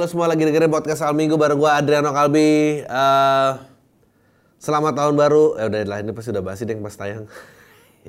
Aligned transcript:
Hai 0.00 0.08
lo 0.08 0.16
semua 0.16 0.32
lagi 0.32 0.48
dengerin 0.48 0.72
podcast 0.72 1.04
Al 1.04 1.12
Minggu 1.12 1.36
bareng 1.36 1.60
gue 1.60 1.68
Adriano 1.68 2.08
Kalbi. 2.16 2.80
Eh, 2.88 3.52
selamat 4.56 4.96
tahun 4.96 5.12
baru. 5.12 5.60
Ya 5.60 5.68
udah 5.68 5.80
lah 5.84 5.98
ini 6.00 6.16
pasti 6.16 6.32
udah 6.32 6.40
basi 6.40 6.64
deh 6.64 6.72
pas 6.80 6.96
tayang. 6.96 7.28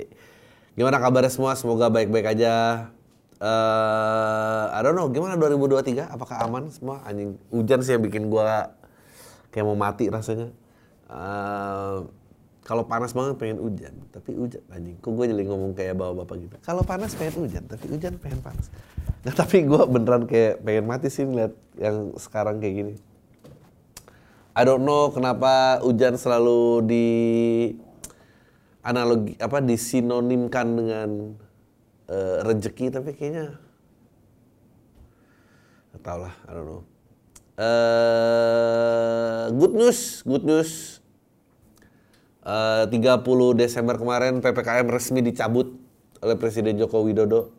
gimana 0.80 0.96
kabarnya 0.96 1.28
semua? 1.28 1.52
Semoga 1.52 1.92
baik-baik 1.92 2.32
aja. 2.32 2.88
Eh, 3.36 4.64
I 4.72 4.80
don't 4.80 4.96
know, 4.96 5.12
gimana 5.12 5.36
2023? 5.36 6.08
Apakah 6.08 6.40
aman 6.48 6.72
semua? 6.72 7.04
Anjing 7.04 7.36
hujan 7.52 7.84
sih 7.84 7.92
yang 7.92 8.08
bikin 8.08 8.32
gue 8.32 8.48
kayak 9.52 9.64
mau 9.68 9.76
mati 9.76 10.08
rasanya. 10.08 10.48
Eh, 11.12 11.96
kalau 12.62 12.86
panas 12.86 13.10
banget 13.10 13.34
pengen 13.42 13.58
hujan, 13.58 13.94
tapi 14.14 14.38
hujan 14.38 14.62
anjing. 14.70 14.94
Kok 15.02 15.10
gue 15.18 15.26
jadi 15.34 15.44
ngomong 15.50 15.74
kayak 15.74 15.98
bapak-bapak 15.98 16.36
gitu. 16.46 16.56
Kalau 16.62 16.86
panas 16.86 17.10
pengen 17.18 17.34
hujan, 17.42 17.66
tapi 17.66 17.90
hujan 17.90 18.14
pengen 18.22 18.38
panas. 18.38 18.70
Nah 19.26 19.34
tapi 19.34 19.66
gue 19.66 19.82
beneran 19.90 20.30
kayak 20.30 20.62
pengen 20.62 20.86
mati 20.86 21.10
sih 21.10 21.26
ngeliat 21.26 21.50
yang 21.74 22.14
sekarang 22.14 22.62
kayak 22.62 22.74
gini. 22.74 22.94
I 24.54 24.62
don't 24.62 24.86
know 24.86 25.10
kenapa 25.10 25.82
hujan 25.82 26.14
selalu 26.14 26.86
di 26.86 27.06
analogi 28.86 29.34
apa 29.42 29.58
disinonimkan 29.58 30.66
dengan 30.76 31.10
eh, 32.06 32.36
rezeki 32.46 32.94
tapi 32.94 33.10
kayaknya 33.16 33.58
tau 36.02 36.18
lah, 36.18 36.34
I 36.46 36.50
don't 36.50 36.66
know. 36.66 36.82
Eh, 37.62 39.44
good 39.54 39.74
news, 39.74 40.26
good 40.26 40.42
news. 40.42 41.01
Eh, 42.42 42.84
30 42.90 43.54
Desember 43.54 43.94
kemarin 43.94 44.42
PPKM 44.42 44.90
resmi 44.90 45.22
dicabut 45.22 45.78
oleh 46.18 46.34
Presiden 46.34 46.74
Joko 46.74 47.06
Widodo. 47.06 47.54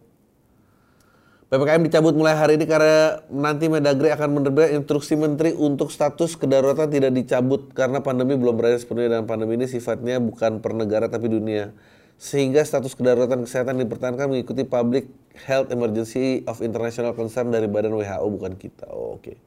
PPKM 1.47 1.88
dicabut 1.88 2.17
mulai 2.17 2.35
hari 2.35 2.59
ini 2.59 2.66
karena 2.67 3.23
nanti 3.31 3.69
Mendagri 3.71 4.11
akan 4.11 4.41
menerbitkan 4.41 4.83
instruksi 4.83 5.16
menteri 5.16 5.53
untuk 5.55 5.93
status 5.93 6.35
kedaruratan 6.35 6.89
tidak 6.91 7.13
dicabut 7.16 7.71
karena 7.71 8.02
pandemi 8.03 8.35
belum 8.35 8.58
berakhir 8.59 8.83
sepenuhnya 8.83 9.21
dan 9.21 9.30
pandemi 9.30 9.55
ini 9.55 9.69
sifatnya 9.69 10.19
bukan 10.19 10.59
per 10.59 10.75
negara 10.75 11.08
tapi 11.08 11.31
dunia. 11.31 11.71
Sehingga 12.19 12.65
status 12.65 12.97
kedaruratan 12.97 13.45
kesehatan 13.47 13.80
dipertahankan 13.86 14.36
mengikuti 14.36 14.67
Public 14.67 15.08
Health 15.47 15.71
Emergency 15.71 16.43
of 16.43 16.59
International 16.59 17.15
Concern 17.15 17.55
dari 17.55 17.71
Badan 17.71 17.95
WHO 17.95 18.27
bukan 18.33 18.59
kita. 18.59 18.89
Oh, 18.91 19.15
Oke. 19.15 19.39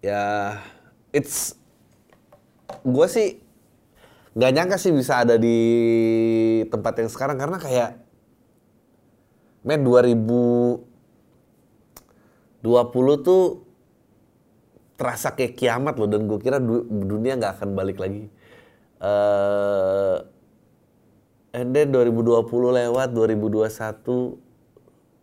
Ya, 0.00 0.56
it's 1.10 1.58
gue 2.86 3.06
sih 3.06 3.28
nggak 4.36 4.52
nyangka 4.52 4.76
sih 4.76 4.92
bisa 4.92 5.24
ada 5.24 5.40
di 5.40 5.58
tempat 6.68 7.00
yang 7.00 7.08
sekarang 7.08 7.40
karena 7.40 7.56
kayak 7.56 7.90
men 9.66 9.82
2020 9.82 10.86
tuh 13.24 13.66
terasa 14.96 15.32
kayak 15.36 15.56
kiamat 15.56 15.94
loh 15.96 16.08
dan 16.08 16.24
gue 16.28 16.38
kira 16.40 16.60
du- 16.60 16.88
dunia 16.88 17.36
nggak 17.36 17.60
akan 17.60 17.70
balik 17.76 18.00
lagi. 18.00 18.28
eh 18.96 20.16
and 21.52 21.72
then 21.72 21.92
2020 21.92 22.48
lewat 22.48 23.12
2021 23.12 24.40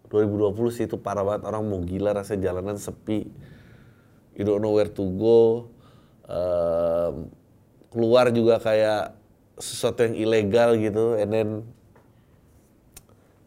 2020 0.10 0.76
sih 0.78 0.86
itu 0.86 0.98
parah 1.02 1.26
banget. 1.26 1.42
Orang 1.50 1.70
mau 1.70 1.82
gila 1.82 2.14
rasanya 2.14 2.54
jalanan 2.54 2.78
sepi. 2.78 3.26
You 4.38 4.46
don't 4.46 4.62
know 4.62 4.74
where 4.78 4.90
to 4.90 5.04
go 5.18 5.73
Keluar 7.94 8.34
juga 8.34 8.58
kayak 8.58 9.14
sesuatu 9.62 10.02
yang 10.02 10.16
ilegal 10.18 10.74
gitu 10.82 11.14
and 11.14 11.30
then 11.30 11.50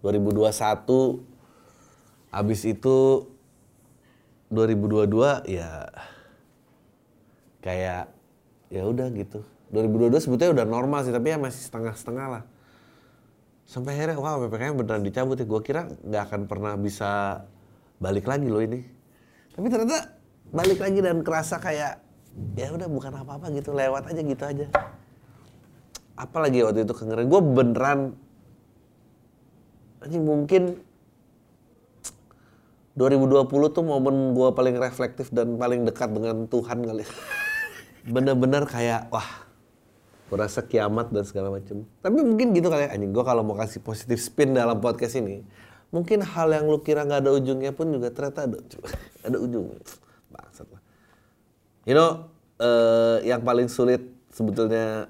2021 0.07 0.55
habis 2.31 2.63
itu 2.63 3.27
2022 4.55 5.51
ya 5.51 5.91
kayak 7.59 8.07
ya 8.71 8.83
udah 8.87 9.11
gitu. 9.11 9.43
2022 9.75 10.23
sebetulnya 10.23 10.63
udah 10.63 10.67
normal 10.71 11.03
sih 11.03 11.11
tapi 11.11 11.35
ya 11.35 11.43
masih 11.43 11.67
setengah-setengah 11.67 12.27
lah. 12.39 12.43
Sampai 13.67 13.99
akhirnya 13.99 14.15
wah 14.23 14.39
PPKM 14.47 14.79
beneran 14.79 15.03
dicabut 15.03 15.43
ya. 15.43 15.47
Gue 15.49 15.59
kira 15.67 15.91
nggak 15.91 16.23
akan 16.31 16.41
pernah 16.47 16.79
bisa 16.79 17.43
balik 17.99 18.31
lagi 18.31 18.47
loh 18.47 18.63
ini. 18.63 18.87
Tapi 19.51 19.67
ternyata 19.67 20.15
balik 20.55 20.79
lagi 20.79 21.03
dan 21.03 21.27
kerasa 21.27 21.59
kayak 21.59 22.06
ya 22.57 22.73
udah 22.73 22.89
bukan 22.89 23.13
apa-apa 23.25 23.53
gitu 23.53 23.73
lewat 23.73 24.13
aja 24.13 24.21
gitu 24.21 24.45
aja. 24.45 24.67
Apalagi 26.17 26.65
waktu 26.65 26.85
itu 26.85 26.95
kengeren 26.97 27.29
gue 27.29 27.41
beneran 27.41 28.01
anjing 30.01 30.25
mungkin 30.25 30.63
2020 32.97 33.77
tuh 33.77 33.85
momen 33.85 34.33
gue 34.33 34.49
paling 34.57 34.77
reflektif 34.81 35.29
dan 35.29 35.61
paling 35.61 35.85
dekat 35.85 36.09
dengan 36.13 36.49
Tuhan 36.49 36.81
kali. 36.81 37.05
Bener-bener 38.15 38.65
kayak 38.65 39.13
wah 39.13 39.45
gue 40.27 40.37
rasa 40.41 40.65
kiamat 40.65 41.13
dan 41.13 41.25
segala 41.29 41.53
macem. 41.53 41.85
Tapi 42.01 42.19
mungkin 42.25 42.57
gitu 42.57 42.73
kali 42.73 42.89
ya 42.89 42.97
anjing 42.97 43.13
gue 43.13 43.25
kalau 43.25 43.45
mau 43.45 43.57
kasih 43.57 43.85
positif 43.85 44.25
spin 44.25 44.57
dalam 44.57 44.81
podcast 44.81 45.21
ini 45.21 45.45
mungkin 45.95 46.23
hal 46.23 46.51
yang 46.51 46.67
lu 46.67 46.83
kira 46.83 47.07
nggak 47.07 47.25
ada 47.27 47.31
ujungnya 47.35 47.71
pun 47.71 47.89
juga 47.95 48.11
ternyata 48.11 48.51
ada 48.51 48.59
ada 49.27 49.37
ujungnya 49.39 49.81
You 51.87 51.95
know, 51.95 52.29
eh, 52.59 53.31
yang 53.31 53.47
paling 53.47 53.71
sulit 53.71 54.03
sebetulnya 54.35 55.07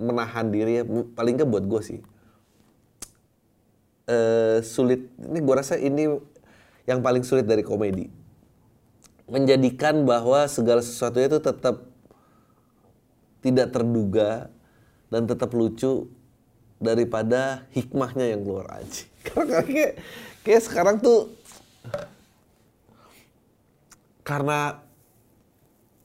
menahan 0.00 0.48
diri 0.48 0.80
ya, 0.80 0.84
paling 1.12 1.36
nggak 1.36 1.50
buat 1.50 1.64
gue 1.68 1.80
sih. 1.84 2.00
Eh, 4.08 4.64
sulit, 4.64 5.12
ini 5.20 5.38
gue 5.44 5.54
rasa 5.54 5.76
ini 5.76 6.08
yang 6.88 7.04
paling 7.04 7.20
sulit 7.22 7.44
dari 7.44 7.60
komedi. 7.60 8.08
Menjadikan 9.28 10.08
bahwa 10.08 10.48
segala 10.48 10.80
sesuatunya 10.80 11.28
itu 11.28 11.40
tetap 11.44 11.84
tidak 13.44 13.68
terduga 13.68 14.48
dan 15.12 15.28
tetap 15.28 15.52
lucu 15.52 16.08
daripada 16.80 17.68
hikmahnya 17.76 18.32
yang 18.32 18.40
keluar 18.40 18.64
aja. 18.80 19.04
Karena 19.28 19.60
kayak, 19.60 19.92
kayak 20.40 20.62
sekarang 20.64 20.96
tuh 21.04 21.36
karena 24.28 24.84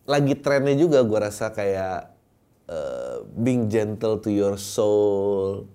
lagi 0.03 0.33
trennya 0.35 0.75
juga 0.75 0.99
gue 1.03 1.19
rasa 1.19 1.51
kayak 1.51 2.11
eh, 2.67 3.17
being 3.39 3.71
gentle 3.71 4.19
to 4.19 4.29
your 4.31 4.59
soul. 4.59 5.67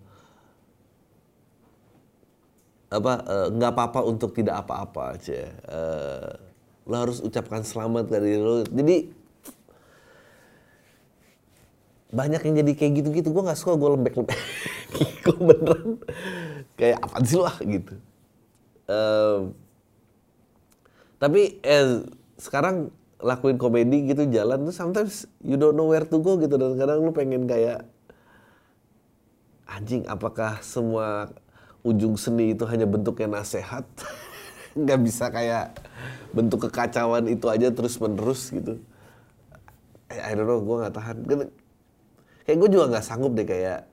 Apa 2.89 3.13
eh, 3.25 3.49
nggak 3.53 3.73
apa-apa 3.73 4.01
untuk 4.05 4.37
tidak 4.37 4.65
apa-apa 4.65 5.17
aja. 5.17 5.43
Eh, 5.53 6.31
lo 6.89 6.97
harus 6.97 7.21
ucapkan 7.21 7.65
selamat 7.65 8.09
dari 8.09 8.37
lo. 8.37 8.65
Jadi 8.65 8.97
banyak 12.09 12.41
yang 12.41 12.55
jadi 12.65 12.73
kayak 12.73 12.93
gitu-gitu. 13.05 13.29
Gue 13.33 13.45
nggak 13.45 13.61
suka 13.61 13.77
gue 13.77 13.91
lembek-lembek. 13.97 14.41
Gue 15.25 15.37
beneran 15.37 16.01
kayak 16.81 17.05
apa 17.05 17.17
sih 17.21 17.37
lo 17.37 17.45
ah? 17.45 17.59
gitu. 17.61 17.95
Em, 18.89 19.41
tapi 21.21 21.61
eh, 21.61 22.07
sekarang 22.41 22.89
lakuin 23.19 23.59
komedi 23.59 24.07
gitu 24.07 24.31
jalan 24.31 24.63
tuh 24.71 24.75
sometimes 24.75 25.27
you 25.43 25.59
don't 25.59 25.75
know 25.75 25.91
where 25.91 26.07
to 26.07 26.19
go 26.23 26.39
gitu. 26.39 26.55
Dan 26.55 26.79
kadang 26.79 27.03
lu 27.03 27.11
pengen 27.11 27.51
kayak 27.51 27.87
anjing 29.67 30.07
apakah 30.07 30.63
semua 30.63 31.31
ujung 31.83 32.15
seni 32.15 32.55
itu 32.55 32.63
hanya 32.67 32.87
bentuknya 32.87 33.43
nasehat? 33.43 33.85
Nggak 34.79 35.01
bisa 35.03 35.25
kayak 35.35 35.75
bentuk 36.31 36.71
kekacauan 36.71 37.27
itu 37.27 37.47
aja 37.51 37.69
terus 37.75 37.99
menerus 37.99 38.55
gitu. 38.55 38.79
I, 40.09 40.33
I 40.33 40.39
don't 40.39 40.47
know 40.47 40.63
gue 40.63 40.77
nggak 40.87 40.95
tahan. 40.95 41.17
Kayak 42.47 42.59
gue 42.65 42.69
juga 42.73 42.85
nggak 42.97 43.05
sanggup 43.05 43.37
deh 43.37 43.45
kayak 43.45 43.85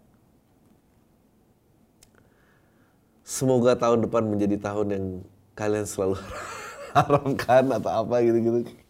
semoga 3.25 3.73
tahun 3.73 4.05
depan 4.05 4.23
menjadi 4.29 4.61
tahun 4.61 4.87
yang 4.93 5.05
kalian 5.57 5.89
selalu 5.89 6.21
harapkan 6.95 7.65
atau 7.73 7.91
apa 8.05 8.15
gitu-gitu. 8.21 8.84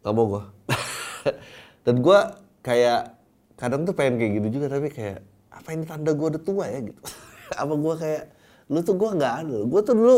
Nggak 0.00 0.12
mau 0.16 0.26
gue. 0.26 0.42
Dan 1.86 1.94
gue 2.02 2.18
kayak 2.60 3.02
kadang 3.56 3.84
tuh 3.84 3.94
pengen 3.94 4.16
kayak 4.16 4.32
gitu 4.40 4.48
juga 4.60 4.66
tapi 4.72 4.88
kayak 4.88 5.20
apa 5.52 5.68
ini 5.76 5.84
tanda 5.84 6.16
gue 6.16 6.26
udah 6.36 6.42
tua 6.42 6.64
ya 6.66 6.80
gitu. 6.84 7.00
apa 7.62 7.72
gue 7.76 7.94
kayak 8.00 8.24
lu 8.70 8.80
tuh 8.80 8.94
gue 8.96 9.10
nggak 9.16 9.34
ada. 9.46 9.58
Gue 9.66 9.80
tuh 9.84 9.94
dulu 9.96 10.16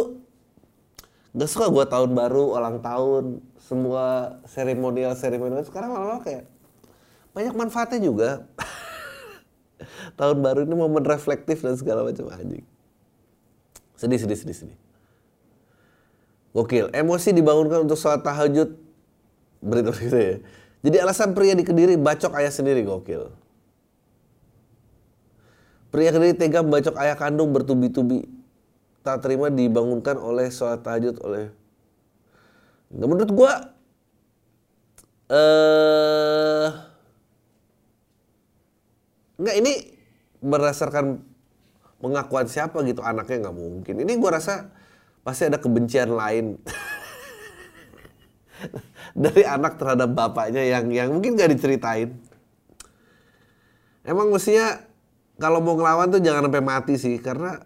nggak 1.32 1.48
suka 1.48 1.66
gue 1.72 1.84
tahun 1.88 2.10
baru, 2.12 2.44
ulang 2.60 2.78
tahun, 2.84 3.40
semua 3.56 4.36
seremonial 4.46 5.16
seremonial. 5.16 5.64
Sekarang 5.64 5.96
lama-lama 5.96 6.20
kayak 6.22 6.44
banyak 7.32 7.54
manfaatnya 7.56 8.00
juga. 8.04 8.30
tahun 10.20 10.44
baru 10.44 10.68
ini 10.68 10.74
momen 10.76 11.02
reflektif 11.02 11.64
dan 11.64 11.74
segala 11.74 12.04
macam 12.04 12.28
anjing. 12.30 12.64
Sedih, 13.96 14.18
sedih, 14.20 14.38
sedih, 14.38 14.56
sedih. 14.56 14.78
Gokil. 16.52 16.92
Emosi 16.92 17.32
dibangunkan 17.32 17.84
untuk 17.88 17.96
sholat 17.96 18.20
tahajud. 18.20 18.76
Berita 19.64 19.90
berita 19.92 20.18
ya. 20.20 20.36
Jadi 20.82 20.96
alasan 20.98 21.32
pria 21.32 21.54
di 21.56 21.64
Kediri 21.64 21.94
bacok 21.96 22.34
ayah 22.36 22.52
sendiri 22.52 22.82
gokil. 22.82 23.30
Pria 25.94 26.10
Kediri 26.10 26.34
tega 26.34 26.60
membacok 26.60 26.98
ayah 27.00 27.16
kandung 27.16 27.54
bertubi-tubi. 27.54 28.26
Tak 29.06 29.22
terima 29.22 29.50
dibangunkan 29.50 30.18
oleh 30.18 30.50
sholat 30.50 30.82
tahajud 30.82 31.18
oleh 31.22 31.50
Nah, 32.92 33.08
menurut 33.08 33.32
gue 33.32 33.52
eh 35.32 36.68
nggak 39.40 39.56
ini 39.64 39.72
berdasarkan 40.44 41.24
pengakuan 42.04 42.46
siapa 42.52 42.84
gitu 42.84 43.00
anaknya 43.00 43.48
nggak 43.48 43.56
mungkin. 43.56 43.94
Ini 43.96 44.12
gue 44.12 44.30
rasa 44.30 44.68
pasti 45.22 45.46
ada 45.46 45.58
kebencian 45.58 46.10
lain 46.10 46.58
dari 49.22 49.42
anak 49.46 49.78
terhadap 49.78 50.10
bapaknya 50.10 50.62
yang 50.62 50.90
yang 50.90 51.08
mungkin 51.14 51.38
gak 51.38 51.54
diceritain. 51.54 52.18
Emang 54.02 54.34
mestinya 54.34 54.82
kalau 55.38 55.62
mau 55.62 55.78
ngelawan 55.78 56.10
tuh 56.10 56.18
jangan 56.18 56.50
sampai 56.50 56.62
mati 56.62 56.94
sih 56.98 57.22
karena 57.22 57.62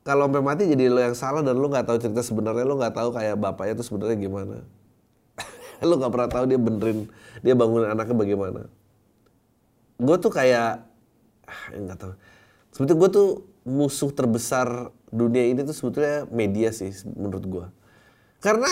kalau 0.00 0.24
sampai 0.24 0.40
mati 0.40 0.64
jadi 0.64 0.88
lo 0.88 1.00
yang 1.04 1.12
salah 1.12 1.44
dan 1.44 1.60
lo 1.60 1.68
nggak 1.68 1.84
tahu 1.84 2.00
cerita 2.00 2.24
sebenarnya 2.24 2.64
lo 2.64 2.80
nggak 2.80 2.96
tahu 2.96 3.12
kayak 3.12 3.36
bapaknya 3.36 3.76
tuh 3.76 3.86
sebenarnya 3.92 4.16
gimana. 4.16 4.64
lo 5.88 5.94
nggak 6.00 6.12
pernah 6.12 6.30
tahu 6.32 6.44
dia 6.48 6.56
benerin 6.56 7.12
dia 7.44 7.52
bangunin 7.52 7.92
anaknya 7.92 8.16
bagaimana. 8.16 8.62
Gue 10.00 10.16
tuh 10.16 10.32
kayak 10.32 10.88
ah, 11.44 11.64
nggak 11.76 11.98
tahu. 12.00 12.12
Sebetulnya 12.72 12.96
gue 12.96 13.10
tuh 13.12 13.28
musuh 13.68 14.08
terbesar 14.08 14.88
dunia 15.08 15.44
ini 15.48 15.64
tuh 15.64 15.76
sebetulnya 15.76 16.28
media 16.28 16.72
sih 16.72 16.92
menurut 17.16 17.44
gue. 17.44 17.66
Karena 18.38 18.70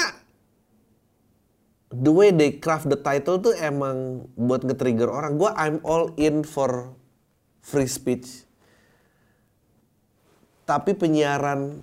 the 1.90 2.12
way 2.12 2.30
they 2.34 2.58
craft 2.58 2.90
the 2.90 2.98
title 2.98 3.40
tuh 3.40 3.54
emang 3.56 4.28
buat 4.34 4.62
nge-trigger 4.62 5.08
orang. 5.10 5.40
Gue 5.40 5.50
I'm 5.54 5.80
all 5.82 6.12
in 6.20 6.42
for 6.46 6.92
free 7.64 7.88
speech. 7.88 8.46
Tapi 10.66 10.98
penyiaran 10.98 11.82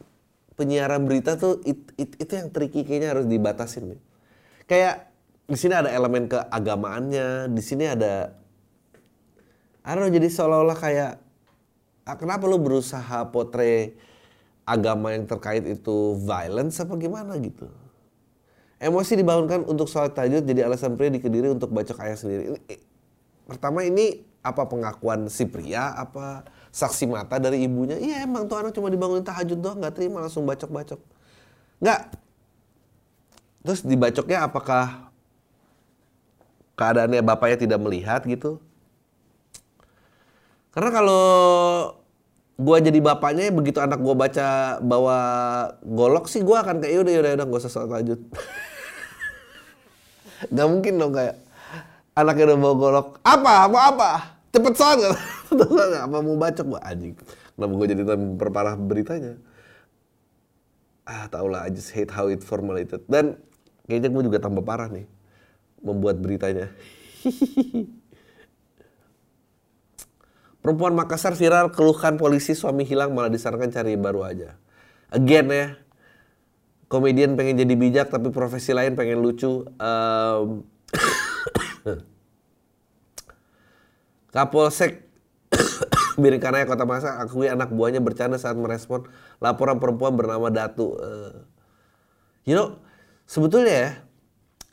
penyiaran 0.54 1.10
berita 1.10 1.34
tuh 1.40 1.60
it, 1.66 1.82
it, 1.98 2.14
itu 2.20 2.34
yang 2.36 2.54
tricky 2.54 2.86
kayaknya 2.86 3.16
harus 3.18 3.26
dibatasin 3.26 3.96
nih. 3.96 4.02
Kayak 4.70 5.12
di 5.44 5.58
sini 5.60 5.74
ada 5.76 5.92
elemen 5.92 6.32
keagamaannya, 6.32 7.52
di 7.52 7.64
sini 7.64 7.90
ada 7.90 8.38
I 9.84 10.00
don't 10.00 10.08
know, 10.08 10.16
jadi 10.16 10.32
seolah-olah 10.32 10.80
kayak 10.80 11.12
ah, 12.08 12.16
kenapa 12.16 12.48
lu 12.48 12.56
berusaha 12.60 13.28
potre 13.36 14.00
agama 14.64 15.12
yang 15.12 15.28
terkait 15.28 15.64
itu 15.68 16.20
violence 16.24 16.80
apa 16.80 16.96
gimana 16.96 17.36
gitu? 17.40 17.68
Emosi 18.84 19.16
dibangunkan 19.16 19.64
untuk 19.64 19.88
sholat 19.88 20.12
tahajud 20.12 20.44
jadi 20.44 20.68
alasan 20.68 21.00
pria 21.00 21.08
di 21.08 21.24
Kediri 21.24 21.48
untuk 21.48 21.72
bacok 21.72 22.04
ayat 22.04 22.20
sendiri. 22.20 22.52
Ini, 22.52 22.60
pertama 23.48 23.84
ini 23.88 24.28
apa 24.44 24.68
pengakuan 24.68 25.32
si 25.32 25.48
pria 25.48 25.96
apa 25.96 26.44
saksi 26.76 27.08
mata 27.08 27.40
dari 27.40 27.64
ibunya? 27.64 27.96
Iya 27.96 28.28
emang 28.28 28.52
tuh 28.52 28.60
anak 28.60 28.76
cuma 28.76 28.92
dibangunin 28.92 29.24
tahajud 29.24 29.56
doang 29.56 29.80
nggak 29.80 29.96
terima 29.96 30.20
langsung 30.20 30.44
bacok-bacok. 30.44 31.00
Nggak. 31.80 32.02
Terus 33.64 33.80
dibacoknya 33.88 34.44
apakah 34.44 35.08
keadaannya 36.76 37.24
bapaknya 37.24 37.58
tidak 37.64 37.80
melihat 37.80 38.20
gitu? 38.28 38.60
Karena 40.76 40.90
kalau 40.92 41.24
gua 42.58 42.78
jadi 42.78 43.00
bapaknya 43.02 43.50
begitu 43.50 43.82
anak 43.82 43.98
gua 43.98 44.14
baca 44.14 44.78
bawa 44.80 45.18
golok 45.82 46.30
sih 46.30 46.46
gua 46.46 46.62
akan 46.62 46.82
kayak 46.82 46.94
yaudah 47.02 47.14
yaudah 47.14 47.32
yaudah 47.34 47.46
gak 47.50 47.62
usah 47.66 47.72
sholat 47.72 47.90
tahajud. 47.90 48.20
Gak 50.54 50.68
mungkin 50.68 51.00
dong 51.00 51.16
kayak 51.16 51.40
anaknya 52.20 52.44
udah 52.52 52.58
bawa 52.60 52.76
golok. 52.76 53.08
Apa? 53.24 53.54
Mau 53.72 53.80
apa? 53.80 54.10
Cepet 54.54 54.74
sholat 54.76 55.18
apa 56.06 56.18
mau 56.22 56.38
bacok 56.38 56.66
gua 56.78 56.82
anjing. 56.86 57.18
Kenapa 57.54 57.74
gua 57.74 57.88
jadi 57.90 58.02
memperparah 58.06 58.76
beritanya? 58.78 59.34
Ah 61.04 61.28
tau 61.28 61.52
lah, 61.52 61.68
I 61.68 61.76
hate 61.76 62.12
how 62.12 62.32
it 62.32 62.46
formulated. 62.46 63.04
Dan 63.10 63.40
kayaknya 63.90 64.10
gua 64.14 64.24
juga 64.24 64.38
tambah 64.40 64.64
parah 64.64 64.92
nih 64.94 65.10
membuat 65.84 66.22
beritanya. 66.22 66.72
Perempuan 70.64 70.96
Makassar 70.96 71.36
viral 71.36 71.76
keluhkan 71.76 72.16
polisi 72.16 72.56
suami 72.56 72.88
hilang 72.88 73.12
malah 73.12 73.28
disarankan 73.28 73.68
cari 73.68 74.00
baru 74.00 74.24
aja. 74.24 74.56
Again 75.12 75.52
ya, 75.52 75.76
komedian 76.88 77.36
pengen 77.36 77.60
jadi 77.60 77.76
bijak 77.76 78.08
tapi 78.08 78.32
profesi 78.32 78.72
lain 78.72 78.96
pengen 78.96 79.20
lucu. 79.20 79.68
Um, 79.76 80.64
Kapolsek 84.34 85.04
Birikanaya 86.24 86.64
Kota 86.64 86.88
Makassar 86.88 87.20
akui 87.20 87.52
anak 87.52 87.68
buahnya 87.76 88.00
bercanda 88.00 88.40
saat 88.40 88.56
merespon 88.56 89.04
laporan 89.44 89.84
perempuan 89.84 90.16
bernama 90.16 90.48
Datu. 90.48 90.96
Uh, 90.96 91.44
you 92.48 92.56
know, 92.56 92.80
sebetulnya 93.28 93.76
ya, 93.76 93.90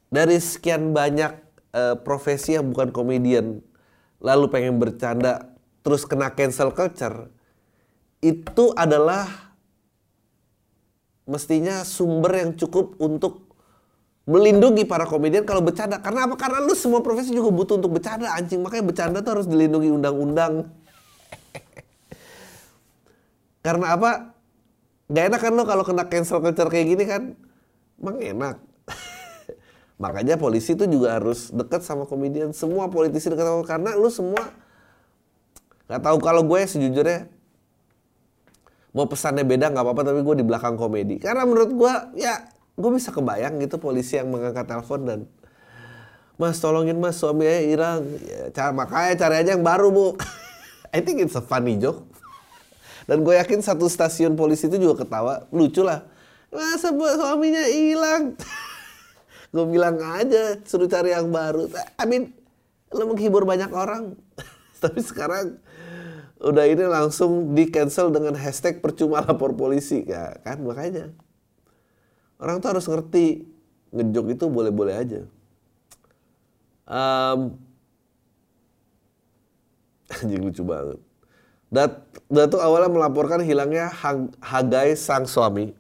dari 0.07 0.39
sekian 0.39 0.95
banyak 0.95 1.35
uh, 1.75 1.99
profesi 1.99 2.55
yang 2.55 2.71
bukan 2.71 2.95
komedian 2.95 3.59
lalu 4.23 4.47
pengen 4.55 4.79
bercanda 4.79 5.50
terus 5.81 6.05
kena 6.05 6.33
cancel 6.33 6.73
culture 6.77 7.33
itu 8.21 8.65
adalah 8.77 9.51
mestinya 11.25 11.87
sumber 11.87 12.45
yang 12.45 12.53
cukup 12.59 13.01
untuk 13.01 13.51
melindungi 14.29 14.85
para 14.85 15.09
komedian 15.09 15.49
kalau 15.49 15.65
bercanda. 15.65 15.99
Karena 15.99 16.29
apa? 16.29 16.37
Karena 16.37 16.61
lu 16.61 16.77
semua 16.77 17.01
profesi 17.01 17.33
juga 17.33 17.49
butuh 17.49 17.81
untuk 17.81 17.97
bercanda 17.97 18.31
anjing. 18.37 18.61
Makanya 18.61 18.85
bercanda 18.85 19.19
tuh 19.25 19.41
harus 19.41 19.47
dilindungi 19.49 19.89
undang-undang. 19.91 20.69
Karena 23.67 23.97
apa? 23.97 24.11
Gak 25.11 25.25
enak 25.35 25.41
kan 25.43 25.53
lo 25.59 25.67
kalau 25.67 25.83
kena 25.83 26.07
cancel 26.07 26.39
culture 26.39 26.71
kayak 26.71 26.87
gini 26.87 27.05
kan? 27.09 27.23
Emang 27.99 28.17
enak. 28.23 28.57
Makanya 30.03 30.39
polisi 30.39 30.79
itu 30.79 30.87
juga 30.87 31.19
harus 31.19 31.51
dekat 31.51 31.83
sama 31.83 32.07
komedian. 32.07 32.55
Semua 32.55 32.87
politisi 32.87 33.27
dekat 33.27 33.47
sama 33.49 33.65
karena 33.67 33.91
lu 33.99 34.07
semua 34.13 34.53
Gak 35.91 36.07
tahu 36.07 36.23
kalau 36.23 36.47
gue 36.47 36.61
sejujurnya 36.63 37.27
mau 38.95 39.07
pesannya 39.11 39.43
beda 39.43 39.71
nggak 39.71 39.83
apa-apa 39.87 40.03
tapi 40.07 40.23
gue 40.23 40.35
di 40.39 40.47
belakang 40.47 40.79
komedi. 40.79 41.19
Karena 41.19 41.43
menurut 41.43 41.75
gue 41.75 41.93
ya 42.23 42.47
gue 42.79 42.91
bisa 42.95 43.11
kebayang 43.11 43.59
gitu 43.59 43.83
polisi 43.83 44.15
yang 44.15 44.31
mengangkat 44.31 44.71
telepon 44.71 45.01
dan 45.03 45.21
mas 46.39 46.63
tolongin 46.63 46.95
mas 47.03 47.19
suaminya 47.19 47.59
hilang. 47.59 48.07
Ya, 48.23 48.55
cara 48.55 48.71
makanya 48.71 49.19
cari 49.19 49.35
aja 49.43 49.51
yang 49.59 49.67
baru 49.67 49.91
bu. 49.91 50.07
I 50.95 51.03
think 51.03 51.19
it's 51.19 51.35
a 51.35 51.43
funny 51.43 51.75
joke. 51.75 52.07
Dan 53.11 53.27
gue 53.27 53.35
yakin 53.35 53.59
satu 53.59 53.91
stasiun 53.91 54.39
polisi 54.39 54.71
itu 54.71 54.79
juga 54.79 55.03
ketawa. 55.03 55.51
Lucu 55.51 55.83
lah. 55.83 56.07
Masa 56.55 56.95
suaminya 56.95 57.67
hilang? 57.67 58.39
Gue 59.55 59.67
bilang 59.67 59.99
aja 59.99 60.59
suruh 60.63 60.87
cari 60.87 61.11
yang 61.11 61.27
baru. 61.31 61.67
I 61.99 62.07
mean 62.07 62.31
lo 62.95 63.11
menghibur 63.11 63.43
banyak 63.43 63.71
orang 63.71 64.15
tapi 64.83 65.01
sekarang 65.05 65.61
udah 66.41 66.65
ini 66.65 66.85
langsung 66.89 67.53
di 67.53 67.69
cancel 67.69 68.09
dengan 68.09 68.33
hashtag 68.35 68.81
percuma 68.81 69.21
lapor 69.21 69.53
polisi 69.53 70.03
ya 70.09 70.41
kan 70.41 70.61
makanya 70.65 71.13
orang 72.41 72.65
tuh 72.65 72.73
harus 72.73 72.87
ngerti 72.89 73.45
ngejok 73.93 74.27
itu 74.35 74.45
boleh-boleh 74.49 74.95
aja 74.97 75.21
um, 76.89 77.55
anjing 80.17 80.41
lucu 80.41 80.65
banget 80.65 80.99
Dat, 81.71 82.03
Datu 82.27 82.59
awalnya 82.59 82.91
melaporkan 82.91 83.39
hilangnya 83.47 83.87
Hagai 84.43 84.99
sang 84.99 85.23
suami. 85.23 85.71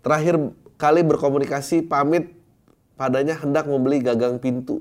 Terakhir 0.00 0.40
kali 0.80 1.04
berkomunikasi 1.04 1.84
pamit 1.84 2.32
padanya 2.96 3.36
hendak 3.36 3.68
membeli 3.68 4.00
gagang 4.00 4.40
pintu. 4.40 4.80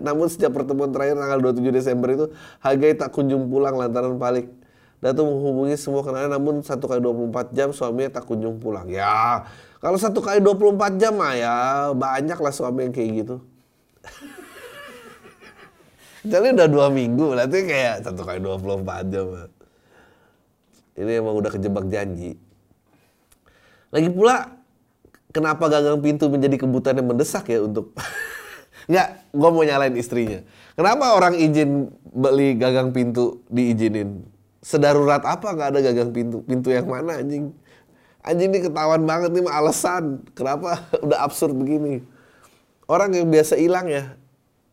Namun 0.00 0.26
sejak 0.30 0.50
pertemuan 0.54 0.90
terakhir 0.90 1.18
tanggal 1.18 1.38
27 1.52 1.74
Desember 1.74 2.08
itu, 2.12 2.26
Hagai 2.62 2.94
tak 2.98 3.14
kunjung 3.14 3.50
pulang 3.50 3.74
lantaran 3.76 4.16
balik. 4.16 4.50
Datu 4.98 5.22
menghubungi 5.22 5.78
semua 5.78 6.02
kenalan 6.02 6.26
namun 6.26 6.54
satu 6.66 6.90
kali 6.90 6.98
24 6.98 7.54
jam 7.54 7.70
suaminya 7.70 8.18
tak 8.18 8.26
kunjung 8.26 8.58
pulang. 8.58 8.90
Ya, 8.90 9.46
kalau 9.78 9.94
satu 9.94 10.18
kali 10.18 10.42
24 10.42 10.98
jam 10.98 11.14
mah 11.14 11.38
ya 11.38 11.54
banyak 11.94 12.34
lah 12.34 12.50
suami 12.50 12.90
yang 12.90 12.94
kayak 12.94 13.10
gitu. 13.22 13.36
Jadi 16.34 16.50
udah 16.50 16.66
dua 16.66 16.90
minggu, 16.90 17.30
berarti 17.30 17.58
kayak 17.62 18.10
satu 18.10 18.26
kali 18.26 18.42
24 18.42 19.06
jam. 19.06 19.26
Ini 20.98 21.22
emang 21.22 21.38
udah 21.38 21.50
kejebak 21.54 21.86
janji. 21.86 22.34
Lagi 23.94 24.10
pula, 24.10 24.50
kenapa 25.30 25.70
gagang 25.70 26.02
pintu 26.02 26.26
menjadi 26.26 26.58
kebutuhan 26.58 26.98
yang 26.98 27.08
mendesak 27.08 27.46
ya 27.46 27.62
untuk 27.62 27.94
Nggak, 28.88 29.08
gue 29.36 29.50
mau 29.52 29.64
nyalain 29.68 29.94
istrinya. 30.00 30.40
Kenapa 30.72 31.12
orang 31.12 31.36
izin 31.36 31.92
beli 32.08 32.56
gagang 32.56 32.88
pintu 32.96 33.44
diizinin? 33.52 34.24
Sedarurat 34.64 35.20
apa 35.28 35.52
nggak 35.52 35.68
ada 35.76 35.80
gagang 35.84 36.10
pintu? 36.10 36.40
Pintu 36.48 36.72
yang 36.72 36.88
mana 36.88 37.20
anjing? 37.20 37.52
Anjing 38.24 38.48
ini 38.48 38.64
ketahuan 38.64 39.04
banget 39.04 39.36
nih 39.36 39.44
alasan. 39.44 40.24
Kenapa 40.32 40.82
udah 41.04 41.20
absurd 41.20 41.52
begini? 41.52 42.00
Orang 42.88 43.12
yang 43.12 43.28
biasa 43.28 43.60
hilang 43.60 43.92
ya, 43.92 44.16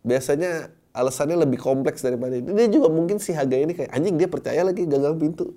biasanya 0.08 0.72
alasannya 0.96 1.36
lebih 1.44 1.60
kompleks 1.60 2.00
daripada 2.00 2.40
ini. 2.40 2.56
Dia 2.56 2.72
juga 2.72 2.88
mungkin 2.88 3.20
si 3.20 3.36
Haga 3.36 3.60
ini 3.60 3.76
kayak 3.76 3.92
anjing 3.92 4.16
dia 4.16 4.32
percaya 4.32 4.64
lagi 4.64 4.88
gagang 4.88 5.20
pintu. 5.20 5.52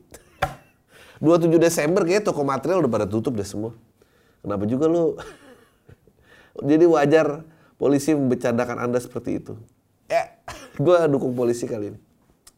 27 1.22 1.62
Desember 1.62 2.02
kayak 2.02 2.26
toko 2.26 2.42
material 2.42 2.82
udah 2.82 2.90
pada 2.90 3.06
tutup 3.06 3.38
deh 3.38 3.46
semua. 3.46 3.78
Kenapa 4.42 4.66
juga 4.66 4.90
lu? 4.90 5.14
Jadi 6.74 6.84
wajar 6.90 7.46
polisi 7.78 8.10
membercandakan 8.12 8.82
Anda 8.82 8.98
seperti 8.98 9.38
itu. 9.38 9.54
Ya, 10.08 10.24
gue 10.80 10.96
dukung 11.12 11.36
polisi 11.36 11.68
kali 11.68 11.92
ini. 11.92 12.00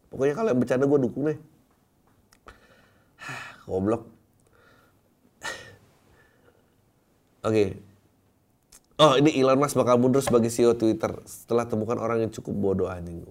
Pokoknya 0.07 0.39
kalau 0.39 0.55
yang 0.55 0.59
bercanda 0.63 0.87
gue 0.87 0.99
dukung 1.03 1.27
deh. 1.27 1.35
Goblok. 3.67 4.07
Oke. 7.47 7.75
Oh, 8.95 9.19
ini 9.19 9.35
Elon 9.35 9.59
Musk 9.59 9.75
bakal 9.75 9.99
mundur 9.99 10.23
sebagai 10.23 10.47
CEO 10.47 10.79
Twitter 10.79 11.11
setelah 11.27 11.67
temukan 11.67 11.99
orang 11.99 12.23
yang 12.23 12.31
cukup 12.31 12.55
bodoh 12.55 12.87
anjing. 12.87 13.27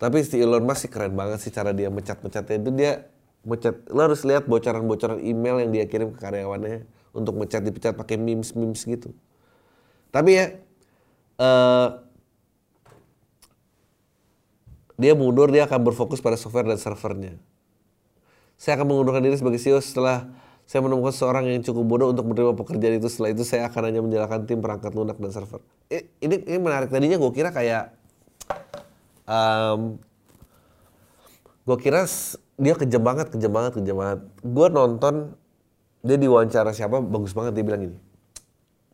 Tapi 0.00 0.24
si 0.24 0.40
Elon 0.40 0.64
Musk 0.64 0.86
sih 0.86 0.88
keren 0.88 1.12
banget 1.12 1.44
sih 1.44 1.52
cara 1.52 1.76
dia 1.76 1.92
mecat-mecatnya 1.92 2.56
itu 2.56 2.70
dia 2.72 3.04
mecat. 3.44 3.84
Lo 3.92 4.00
harus 4.00 4.24
lihat 4.24 4.48
bocoran-bocoran 4.48 5.20
email 5.20 5.60
yang 5.60 5.76
dia 5.76 5.84
kirim 5.84 6.16
ke 6.16 6.24
karyawannya 6.24 6.88
untuk 7.12 7.36
mecat 7.36 7.60
dipecat 7.60 8.00
pakai 8.00 8.16
memes-memes 8.16 8.80
gitu. 8.80 9.12
Tapi 10.08 10.30
ya 10.34 10.46
uh, 11.38 11.88
dia 14.98 15.14
mundur 15.14 15.52
dia 15.54 15.64
akan 15.68 15.80
berfokus 15.86 16.18
pada 16.18 16.34
software 16.34 16.66
dan 16.66 16.80
servernya. 16.80 17.38
Saya 18.58 18.74
akan 18.74 18.90
mengundurkan 18.90 19.22
diri 19.22 19.38
sebagai 19.38 19.62
CEO 19.62 19.78
setelah 19.78 20.26
saya 20.68 20.84
menemukan 20.84 21.14
seorang 21.14 21.48
yang 21.48 21.62
cukup 21.64 21.84
bodoh 21.86 22.10
untuk 22.10 22.28
menerima 22.28 22.52
pekerjaan 22.58 22.98
itu. 22.98 23.08
Setelah 23.08 23.30
itu 23.32 23.46
saya 23.46 23.70
akan 23.70 23.82
hanya 23.88 24.04
menjalankan 24.04 24.44
tim 24.44 24.58
perangkat 24.60 24.92
lunak 24.92 25.16
dan 25.16 25.30
server. 25.32 25.62
Ini, 25.88 26.44
ini 26.44 26.58
menarik. 26.60 26.92
Tadinya 26.92 27.16
gue 27.16 27.32
kira 27.32 27.54
kayak... 27.54 27.94
Um, 29.24 29.96
gue 31.64 31.76
kira 31.80 32.04
dia 32.60 32.74
kejam 32.76 33.00
banget, 33.00 33.32
kejam 33.32 33.48
banget, 33.48 33.80
kejam 33.80 33.96
banget. 33.96 34.20
Gue 34.44 34.66
nonton, 34.68 35.38
dia 36.04 36.20
diwawancara 36.20 36.74
siapa, 36.76 37.00
bagus 37.00 37.32
banget. 37.32 37.56
Dia 37.56 37.64
bilang 37.64 37.80
gini, 37.88 37.96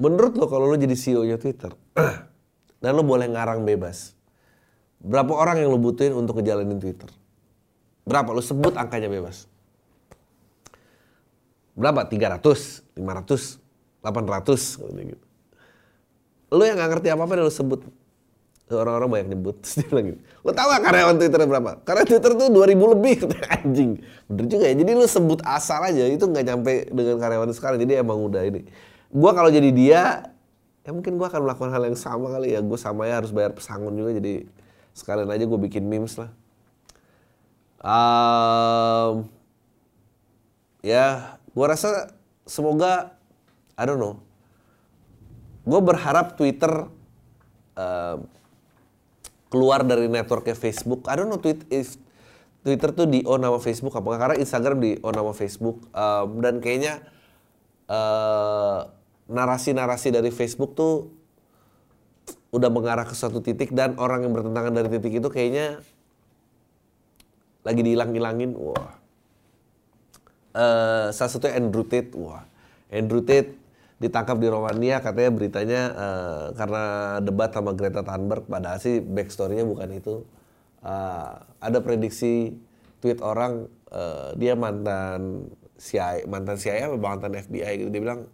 menurut 0.00 0.34
lo 0.38 0.46
kalau 0.50 0.70
lo 0.70 0.76
jadi 0.78 0.94
CEO-nya 0.94 1.38
Twitter, 1.38 1.72
dan 2.82 2.90
lo 2.94 3.02
boleh 3.02 3.30
ngarang 3.30 3.62
bebas, 3.62 4.14
berapa 5.02 5.30
orang 5.34 5.62
yang 5.62 5.70
lo 5.70 5.78
butuhin 5.78 6.14
untuk 6.14 6.40
ngejalanin 6.40 6.78
Twitter? 6.78 7.10
Berapa? 8.04 8.36
Lo 8.36 8.44
sebut 8.44 8.76
angkanya 8.76 9.08
bebas 9.08 9.48
berapa? 11.74 12.06
300, 12.06 12.94
500, 12.94 13.58
800 14.02 15.10
gitu. 15.10 15.24
Lu 16.54 16.62
yang 16.62 16.78
gak 16.78 16.90
ngerti 16.98 17.08
apa-apa 17.10 17.32
dan 17.34 17.44
lu 17.50 17.54
sebut. 17.54 17.82
Orang-orang 18.70 19.10
banyak 19.10 19.28
nyebut. 19.36 19.58
Terus 19.62 19.74
dia 19.82 19.86
bilang 19.90 20.06
gitu. 20.14 20.20
Lu 20.46 20.50
tau 20.54 20.70
gak 20.70 20.82
karyawan 20.86 21.16
Twitter 21.18 21.40
berapa? 21.44 21.70
Karena 21.82 22.02
Twitter 22.06 22.30
tuh 22.38 22.48
2000 22.48 22.94
lebih. 22.94 23.14
Anjing. 23.58 23.90
Bener 24.30 24.46
juga 24.48 24.64
ya. 24.70 24.74
Jadi 24.78 24.90
lu 24.94 25.06
sebut 25.10 25.40
asal 25.44 25.82
aja. 25.82 26.06
Itu 26.06 26.30
gak 26.30 26.46
nyampe 26.46 26.88
dengan 26.88 27.18
karyawan 27.18 27.50
sekarang. 27.52 27.78
Jadi 27.82 27.92
emang 28.00 28.22
udah 28.22 28.42
ini. 28.46 28.64
Gua 29.14 29.30
kalau 29.30 29.46
jadi 29.46 29.70
dia, 29.70 30.02
ya 30.82 30.90
mungkin 30.90 31.14
gua 31.14 31.30
akan 31.30 31.46
melakukan 31.46 31.70
hal 31.70 31.86
yang 31.86 31.94
sama 31.94 32.34
kali 32.34 32.58
ya. 32.58 32.60
Gue 32.60 32.74
sama 32.74 33.06
ya 33.06 33.22
harus 33.22 33.30
bayar 33.30 33.54
pesangon 33.54 33.94
juga. 33.94 34.18
Jadi 34.18 34.50
sekalian 34.90 35.30
aja 35.30 35.46
gue 35.46 35.60
bikin 35.70 35.86
memes 35.86 36.18
lah. 36.18 36.30
Um, 37.84 39.30
ya 40.82 41.38
Gue 41.54 41.66
rasa 41.70 42.10
semoga, 42.42 43.14
I 43.78 43.86
don't 43.86 44.02
know. 44.02 44.18
Gue 45.62 45.80
berharap 45.80 46.34
Twitter 46.34 46.90
uh, 47.78 48.16
keluar 49.48 49.86
dari 49.86 50.10
networknya 50.10 50.58
Facebook. 50.58 51.06
I 51.06 51.14
don't 51.14 51.30
know 51.30 51.38
tweet 51.38 51.62
if 51.70 51.94
Twitter 52.66 52.90
tuh 52.90 53.06
di 53.06 53.22
own 53.22 53.46
nama 53.46 53.62
Facebook 53.62 53.94
apa 53.94 54.18
karena 54.18 54.36
Instagram 54.42 54.82
di 54.82 54.98
own 54.98 55.14
nama 55.14 55.30
Facebook 55.30 55.78
um, 55.94 56.42
dan 56.42 56.58
kayaknya 56.58 57.06
uh, 57.86 58.90
narasi-narasi 59.30 60.12
dari 60.12 60.28
Facebook 60.28 60.76
tuh 60.76 61.08
udah 62.54 62.70
mengarah 62.70 63.08
ke 63.08 63.14
suatu 63.16 63.42
titik 63.42 63.74
dan 63.74 63.98
orang 63.98 64.24
yang 64.24 64.32
bertentangan 64.32 64.70
dari 64.70 64.88
titik 64.92 65.18
itu 65.18 65.28
kayaknya 65.32 65.82
lagi 67.66 67.80
dihilang-hilangin. 67.82 68.54
Wah 68.54 69.04
uh, 70.54 71.06
salah 71.10 71.32
satu 71.32 71.50
Andrew 71.50 71.84
Tate. 71.84 72.14
Wah, 72.14 72.46
Andrew 72.88 73.20
Tate 73.26 73.58
ditangkap 73.98 74.36
di 74.42 74.48
Romania 74.50 74.98
katanya 74.98 75.30
beritanya 75.30 75.82
uh, 75.94 76.46
karena 76.54 76.84
debat 77.22 77.50
sama 77.50 77.74
Greta 77.74 78.02
Thunberg. 78.06 78.46
Padahal 78.46 78.78
sih 78.80 79.02
backstorynya 79.02 79.66
bukan 79.66 79.90
itu. 79.92 80.24
Uh, 80.84 81.40
ada 81.58 81.80
prediksi 81.80 82.54
tweet 83.00 83.20
orang 83.20 83.68
uh, 83.90 84.32
dia 84.38 84.54
mantan 84.54 85.48
CIA, 85.80 86.24
mantan 86.28 86.56
CIA 86.56 86.88
atau 86.88 87.00
mantan 87.00 87.34
FBI 87.34 87.84
gitu. 87.84 87.90
Dia 87.90 88.02
bilang 88.02 88.30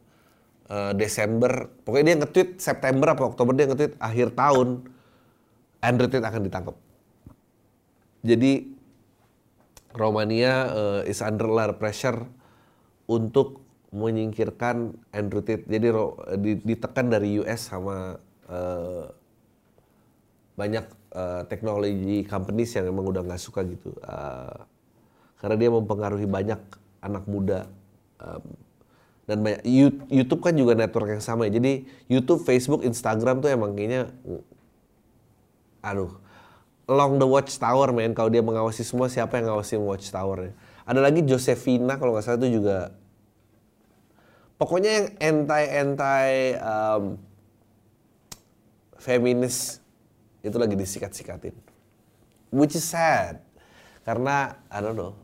uh, 0.71 0.93
Desember, 0.95 1.69
pokoknya 1.83 2.15
dia 2.15 2.17
nge-tweet 2.25 2.51
September 2.63 3.13
apa 3.13 3.23
Oktober 3.27 3.53
dia 3.53 3.67
nge-tweet 3.67 3.99
akhir 3.99 4.33
tahun 4.39 4.87
Andrew 5.83 6.09
Tate 6.09 6.25
akan 6.25 6.43
ditangkap. 6.47 6.77
Jadi 8.23 8.53
Romania 9.97 10.55
uh, 10.71 11.03
is 11.03 11.19
under 11.21 11.51
a 11.51 11.55
lot 11.55 11.69
of 11.75 11.77
pressure 11.83 12.23
untuk 13.11 13.59
menyingkirkan 13.91 14.95
Andrew 15.11 15.43
Tate. 15.43 15.67
Jadi 15.67 15.91
ditekan 16.63 17.11
dari 17.11 17.43
US 17.43 17.75
sama 17.75 18.15
uh, 18.47 19.05
banyak 20.55 20.87
uh, 21.17 21.43
teknologi 21.51 22.23
companies 22.23 22.71
yang 22.79 22.87
emang 22.93 23.11
udah 23.11 23.27
nggak 23.27 23.43
suka 23.43 23.67
gitu. 23.67 23.91
Uh, 24.05 24.63
karena 25.43 25.57
dia 25.57 25.71
mempengaruhi 25.73 26.29
banyak 26.29 26.61
anak 27.01 27.25
muda. 27.27 27.67
Um, 28.21 28.70
dan 29.31 29.47
banyak, 29.47 29.63
YouTube 30.11 30.43
kan 30.43 30.59
juga 30.59 30.75
network 30.75 31.15
yang 31.15 31.23
sama 31.23 31.47
ya. 31.47 31.63
Jadi 31.63 31.87
YouTube, 32.11 32.43
Facebook, 32.43 32.83
Instagram 32.83 33.39
tuh 33.39 33.55
emang 33.55 33.79
kayaknya 33.79 34.11
aduh 35.87 36.19
along 36.91 37.23
the 37.23 37.29
watchtower 37.31 37.95
men. 37.95 38.11
Kalau 38.11 38.27
dia 38.27 38.43
mengawasi 38.43 38.83
semua 38.83 39.07
siapa 39.07 39.39
yang 39.39 39.55
ngawasin 39.55 39.79
watchtowernya 39.79 40.59
ada 40.91 41.07
lagi 41.07 41.23
Josefina 41.23 41.95
kalau 42.03 42.19
nggak 42.19 42.27
salah 42.27 42.43
itu 42.43 42.59
juga. 42.59 42.91
Pokoknya 44.59 44.91
yang 44.91 45.07
anti 45.23 45.65
anti 45.71 46.31
um, 46.59 47.05
feminis 48.99 49.79
itu 50.43 50.57
lagi 50.59 50.75
disikat-sikatin. 50.75 51.55
Which 52.51 52.75
is 52.75 52.83
sad. 52.83 53.39
Karena 54.03 54.59
I 54.67 54.83
don't 54.83 54.99
know. 54.99 55.15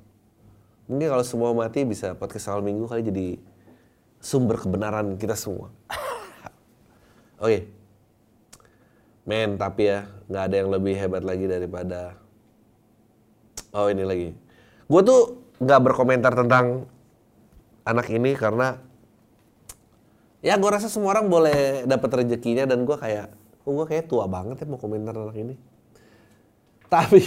Mungkin 0.87 1.11
kalau 1.11 1.27
semua 1.27 1.51
mati 1.51 1.83
bisa 1.83 2.15
podcast 2.15 2.47
awal 2.47 2.63
minggu 2.63 2.87
kali 2.87 3.03
jadi 3.03 3.29
sumber 4.19 4.59
kebenaran 4.59 5.17
kita 5.21 5.35
semua 5.39 5.71
oke 7.39 7.43
okay. 7.43 7.61
Men, 9.27 9.59
tapi 9.59 9.91
ya 9.91 10.07
nggak 10.31 10.43
ada 10.47 10.55
yang 10.55 10.71
lebih 10.71 10.95
hebat 10.95 11.27
lagi 11.27 11.51
daripada 11.51 12.15
oh 13.75 13.91
ini 13.91 14.07
lagi. 14.07 14.31
Gue 14.87 15.03
tuh 15.03 15.21
nggak 15.59 15.81
berkomentar 15.83 16.31
tentang 16.31 16.87
anak 17.83 18.07
ini 18.07 18.39
karena 18.39 18.79
ya 20.47 20.55
gue 20.55 20.71
rasa 20.71 20.87
semua 20.87 21.19
orang 21.19 21.27
boleh 21.27 21.83
dapat 21.91 22.23
rezekinya 22.23 22.71
dan 22.71 22.87
gue 22.87 22.95
kayak 22.95 23.35
oh, 23.67 23.83
gue 23.83 23.87
kayak 23.91 24.07
tua 24.07 24.31
banget 24.31 24.63
ya 24.63 24.67
mau 24.71 24.79
komentar 24.79 25.19
anak 25.19 25.35
ini. 25.35 25.59
Tapi 26.87 27.23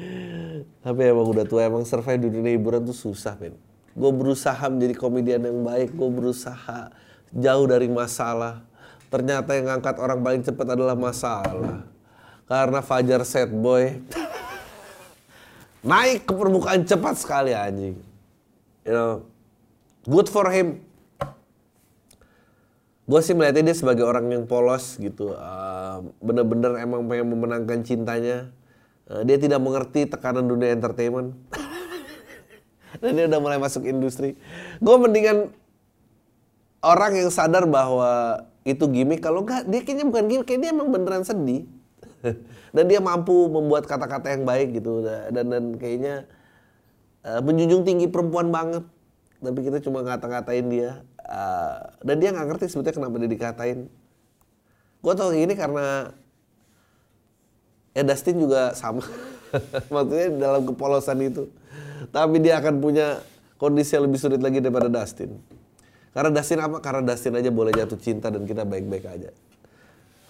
tapi 0.84 1.00
emang 1.08 1.24
udah 1.24 1.48
tua 1.48 1.64
emang 1.64 1.88
survive 1.88 2.20
di 2.20 2.30
dunia 2.36 2.52
hiburan 2.52 2.84
tuh 2.84 2.92
susah 2.92 3.32
men. 3.40 3.56
Gue 3.94 4.10
berusaha 4.10 4.66
menjadi 4.66 4.94
komedian 4.98 5.42
yang 5.46 5.62
baik, 5.62 5.94
gue 5.94 6.10
berusaha 6.10 6.90
jauh 7.30 7.66
dari 7.70 7.86
masalah 7.86 8.66
Ternyata 9.14 9.54
yang 9.54 9.70
ngangkat 9.70 10.02
orang 10.02 10.26
paling 10.26 10.42
cepat 10.42 10.74
adalah 10.74 10.98
masalah. 10.98 11.86
Karena 12.50 12.82
Fajar 12.82 13.22
set 13.22 13.46
boy 13.46 14.02
naik 15.86 16.26
ke 16.26 16.34
permukaan 16.34 16.82
cepat 16.82 17.14
sekali 17.22 17.54
anjing. 17.54 17.94
You 18.82 18.90
know, 18.90 19.12
good 20.02 20.26
for 20.26 20.50
him. 20.50 20.82
Gue 23.06 23.20
sih 23.22 23.38
melihatnya 23.38 23.70
dia 23.70 23.76
sebagai 23.78 24.02
orang 24.02 24.26
yang 24.34 24.50
polos 24.50 24.98
gitu. 24.98 25.30
Uh, 25.38 26.10
Bener-bener 26.18 26.74
emang 26.82 27.06
pengen 27.06 27.30
memenangkan 27.30 27.86
cintanya. 27.86 28.50
Uh, 29.06 29.22
dia 29.22 29.38
tidak 29.38 29.62
mengerti 29.62 30.10
tekanan 30.10 30.50
dunia 30.50 30.74
entertainment. 30.74 31.38
Dan 33.02 33.18
dia 33.18 33.26
udah 33.26 33.40
mulai 33.42 33.58
masuk 33.58 33.86
industri. 33.86 34.38
Gue 34.78 34.96
mendingan 34.98 35.50
orang 36.84 37.12
yang 37.16 37.30
sadar 37.32 37.64
bahwa 37.64 38.44
itu 38.64 38.84
gimmick 38.88 39.20
kalau 39.20 39.44
enggak 39.44 39.68
dia 39.68 39.80
kayaknya 39.84 40.06
bukan 40.08 40.24
gimmick 40.28 40.46
kayak 40.48 40.60
dia 40.62 40.70
emang 40.70 40.88
beneran 40.92 41.24
sedih. 41.24 41.66
Dan 42.74 42.84
dia 42.90 42.98
mampu 42.98 43.46
membuat 43.46 43.86
kata-kata 43.86 44.34
yang 44.34 44.42
baik 44.42 44.82
gitu. 44.82 45.06
Dan 45.30 45.46
dan 45.46 45.64
kayaknya 45.78 46.26
uh, 47.22 47.38
menjunjung 47.38 47.86
tinggi 47.86 48.06
perempuan 48.10 48.50
banget. 48.50 48.82
Tapi 49.38 49.58
kita 49.62 49.78
cuma 49.78 50.02
ngata-ngatain 50.02 50.66
dia. 50.66 50.90
Uh, 51.24 51.80
dan 52.04 52.20
dia 52.20 52.34
nggak 52.36 52.46
ngerti 52.52 52.68
sebetulnya 52.68 52.96
kenapa 53.00 53.14
dia 53.22 53.30
dikatain. 53.30 53.78
Gue 55.00 55.12
tau 55.14 55.30
gini 55.32 55.54
karena 55.54 56.12
ya 57.94 58.02
Dustin 58.02 58.42
juga 58.42 58.74
sama. 58.74 59.06
Maksudnya 59.94 60.28
dalam 60.34 60.66
kepolosan 60.66 61.22
itu 61.22 61.46
tapi 62.14 62.42
dia 62.42 62.58
akan 62.58 62.82
punya 62.82 63.22
kondisi 63.58 63.94
yang 63.94 64.04
lebih 64.10 64.18
sulit 64.18 64.40
lagi 64.42 64.58
daripada 64.60 64.90
Dustin 64.90 65.38
Karena 66.14 66.30
Dustin 66.30 66.58
apa? 66.62 66.78
Karena 66.78 67.02
Dustin 67.02 67.34
aja 67.34 67.50
boleh 67.50 67.74
jatuh 67.74 67.98
cinta 67.98 68.30
dan 68.30 68.46
kita 68.46 68.62
baik-baik 68.62 69.02
aja. 69.02 69.30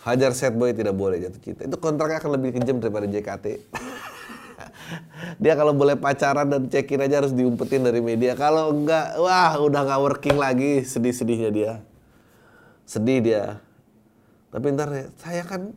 Hajar 0.04 0.33
set 0.33 0.56
boy 0.56 0.73
tidak 0.73 0.97
boleh 0.97 1.21
jatuh 1.21 1.40
cinta. 1.44 1.61
Itu 1.68 1.76
kontraknya 1.76 2.25
akan 2.25 2.40
lebih 2.40 2.56
kejam 2.56 2.80
daripada 2.80 3.04
JKT. 3.04 3.47
dia 5.44 5.52
kalau 5.61 5.76
boleh 5.76 6.00
pacaran 6.00 6.49
dan 6.49 6.73
cekin 6.73 7.04
aja 7.04 7.21
harus 7.21 7.37
diumpetin 7.37 7.85
dari 7.85 8.00
media. 8.00 8.33
Kalau 8.33 8.73
enggak, 8.73 9.12
wah 9.21 9.61
udah 9.61 9.80
nggak 9.85 10.00
working 10.00 10.37
lagi. 10.40 10.88
Sedih-sedihnya 10.88 11.50
dia. 11.52 11.73
Sedih 12.88 13.21
dia. 13.21 13.61
Tapi 14.56 14.66
ntar 14.73 14.88
ya, 14.88 15.04
saya 15.21 15.42
kan 15.44 15.68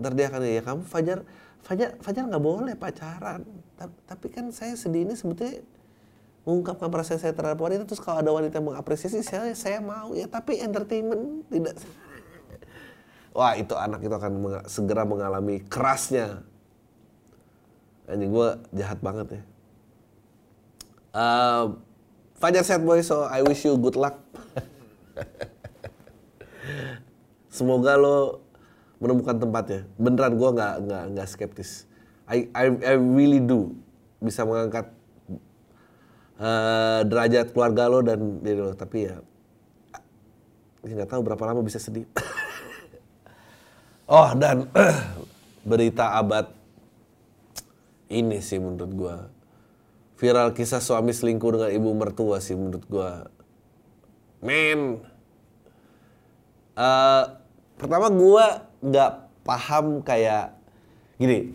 ntar 0.00 0.16
dia 0.16 0.32
akan 0.32 0.40
ya 0.48 0.62
kamu 0.64 0.82
Fajar 0.88 1.18
Fajar 1.60 1.92
Fajar 2.00 2.24
nggak 2.24 2.40
boleh 2.40 2.72
pacaran. 2.72 3.44
Tapi 3.80 4.26
kan 4.28 4.52
saya 4.52 4.76
sedih 4.76 5.08
ini 5.08 5.16
sebetulnya 5.16 5.64
mengungkapkan 6.44 6.88
perasaan 6.88 7.20
saya 7.20 7.32
terhadap 7.32 7.60
wanita 7.60 7.84
terus 7.84 8.00
kalau 8.00 8.20
ada 8.20 8.32
wanita 8.32 8.60
yang 8.60 8.72
mengapresiasi 8.72 9.20
saya 9.20 9.52
saya 9.52 9.80
mau 9.80 10.12
ya 10.12 10.28
tapi 10.28 10.60
entertainment 10.60 11.48
tidak. 11.48 11.76
Wah 13.32 13.56
itu 13.56 13.72
anak 13.76 14.04
itu 14.04 14.12
akan 14.12 14.32
meng 14.36 14.56
segera 14.66 15.06
mengalami 15.06 15.62
kerasnya. 15.64 16.44
Ini 18.10 18.26
gue 18.26 18.48
jahat 18.74 18.98
banget 19.00 19.38
ya. 19.38 19.42
Uh, 21.10 21.64
Fajar 22.40 22.64
set 22.64 22.80
boy 22.80 23.04
so 23.04 23.28
I 23.28 23.44
wish 23.44 23.68
you 23.68 23.76
good 23.76 23.94
luck. 23.94 24.16
Semoga 27.54 28.00
lo 28.00 28.40
menemukan 28.98 29.36
tempatnya. 29.36 29.84
Beneran 30.00 30.40
gue 30.40 30.50
nggak 30.50 30.74
nggak 30.88 31.04
nggak 31.14 31.28
skeptis 31.28 31.89
I, 32.30 32.46
I 32.54 32.64
I 32.70 32.94
really 32.94 33.42
do 33.42 33.74
bisa 34.22 34.46
mengangkat 34.46 34.86
uh, 36.38 37.02
derajat 37.02 37.50
keluarga 37.50 37.90
lo 37.90 38.06
dan 38.06 38.38
diri 38.38 38.62
lo 38.62 38.70
tapi 38.78 39.10
ya 39.10 39.18
nggak 40.86 41.10
tahu 41.10 41.20
berapa 41.26 41.42
lama 41.44 41.60
bisa 41.66 41.82
sedih. 41.82 42.06
Oh 44.10 44.34
dan 44.34 44.66
berita 45.70 46.18
abad 46.18 46.50
ini 48.10 48.42
sih 48.42 48.58
menurut 48.58 48.90
gua. 48.90 49.16
Viral 50.18 50.50
kisah 50.50 50.82
suami 50.82 51.14
selingkuh 51.14 51.54
dengan 51.54 51.70
ibu 51.70 51.94
mertua 51.94 52.42
sih 52.42 52.58
menurut 52.58 52.82
gua. 52.90 53.30
Men. 54.42 54.98
Uh, 56.74 57.38
pertama 57.78 58.10
gua 58.10 58.66
nggak 58.82 59.30
paham 59.46 60.02
kayak 60.02 60.58
gini 61.14 61.54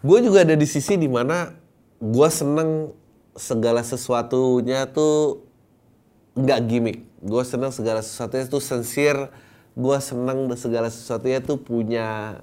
gue 0.00 0.18
juga 0.24 0.44
ada 0.44 0.56
di 0.56 0.64
sisi 0.64 0.96
di 0.96 1.08
mana 1.08 1.52
gue 2.00 2.28
seneng 2.32 2.96
segala 3.36 3.84
sesuatunya 3.84 4.88
tuh 4.88 5.44
nggak 6.36 6.60
gimmick. 6.66 6.98
Gue 7.20 7.44
seneng 7.44 7.72
segala 7.72 8.00
sesuatunya 8.00 8.48
tuh 8.48 8.62
sincere. 8.64 9.28
Gue 9.76 9.96
seneng 10.00 10.50
segala 10.56 10.88
sesuatunya 10.88 11.44
tuh 11.44 11.60
punya 11.60 12.40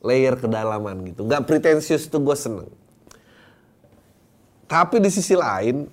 layer 0.00 0.34
kedalaman 0.40 1.04
gitu. 1.12 1.24
Nggak 1.28 1.44
pretensius 1.44 2.08
tuh 2.08 2.20
gue 2.24 2.36
seneng. 2.36 2.68
Tapi 4.66 4.98
di 4.98 5.10
sisi 5.14 5.38
lain, 5.38 5.86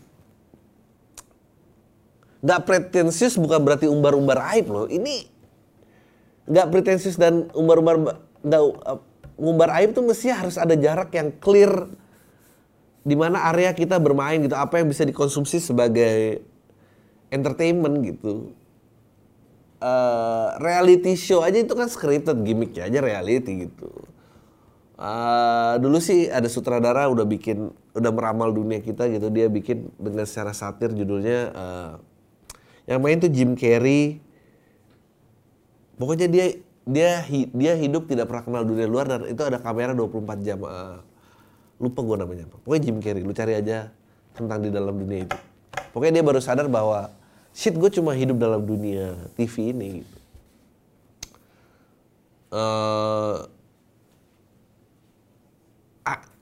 nggak 2.42 2.62
pretensius 2.66 3.38
bukan 3.38 3.62
berarti 3.62 3.86
umbar-umbar 3.86 4.40
aib 4.56 4.66
loh. 4.72 4.88
Ini 4.90 5.30
nggak 6.50 6.68
pretensius 6.74 7.16
dan 7.16 7.48
umbar-umbar 7.54 8.20
nggak 8.44 8.64
ngumbar 9.38 9.70
aib 9.82 9.98
tuh 9.98 10.06
mesti 10.06 10.30
harus 10.30 10.56
ada 10.58 10.74
jarak 10.78 11.10
yang 11.16 11.34
clear 11.42 11.90
di 13.04 13.16
mana 13.20 13.52
area 13.52 13.76
kita 13.76 14.00
bermain 14.00 14.40
gitu, 14.40 14.56
apa 14.56 14.80
yang 14.80 14.88
bisa 14.88 15.04
dikonsumsi 15.04 15.60
sebagai 15.60 16.40
entertainment 17.34 18.00
gitu. 18.06 18.56
Uh, 19.84 20.56
reality 20.64 21.20
show 21.20 21.44
aja 21.44 21.60
itu 21.60 21.76
kan 21.76 21.92
scripted 21.92 22.40
gimmicknya 22.48 22.88
aja 22.88 23.00
reality 23.04 23.68
gitu. 23.68 23.92
Uh, 24.96 25.76
dulu 25.84 26.00
sih 26.00 26.32
ada 26.32 26.48
sutradara 26.48 27.12
udah 27.12 27.28
bikin 27.28 27.76
udah 27.92 28.12
meramal 28.14 28.54
dunia 28.56 28.80
kita 28.80 29.10
gitu 29.12 29.28
dia 29.34 29.52
bikin 29.52 29.92
dengan 30.00 30.24
secara 30.24 30.56
satir 30.56 30.96
judulnya 30.96 31.40
uh, 31.52 31.94
yang 32.88 33.02
main 33.04 33.20
tuh 33.20 33.28
Jim 33.28 33.58
Carrey 33.58 34.22
pokoknya 35.98 36.28
dia 36.30 36.46
dia 36.84 37.24
dia 37.52 37.74
hidup 37.80 38.12
tidak 38.12 38.28
pernah 38.28 38.44
kenal 38.44 38.64
dunia 38.68 38.88
luar 38.88 39.08
dan 39.08 39.28
itu 39.28 39.40
ada 39.40 39.58
kamera 39.60 39.96
24 39.96 40.46
jam 40.46 40.60
uh, 40.64 41.00
lupa 41.80 42.00
gue 42.04 42.18
namanya 42.20 42.44
apa. 42.48 42.58
Pokoknya 42.62 42.82
Jim 42.88 42.98
Carrey 43.00 43.24
lu 43.24 43.34
cari 43.36 43.54
aja 43.56 43.92
tentang 44.36 44.60
di 44.60 44.70
dalam 44.70 44.96
dunia 44.96 45.26
itu. 45.26 45.38
Pokoknya 45.96 46.22
dia 46.22 46.26
baru 46.26 46.40
sadar 46.44 46.68
bahwa 46.68 47.12
shit 47.56 47.76
gue 47.76 47.90
cuma 47.92 48.14
hidup 48.14 48.36
dalam 48.38 48.62
dunia 48.64 49.16
TV 49.36 49.72
ini. 49.72 50.04
Gitu 50.04 50.18
uh, 52.54 53.48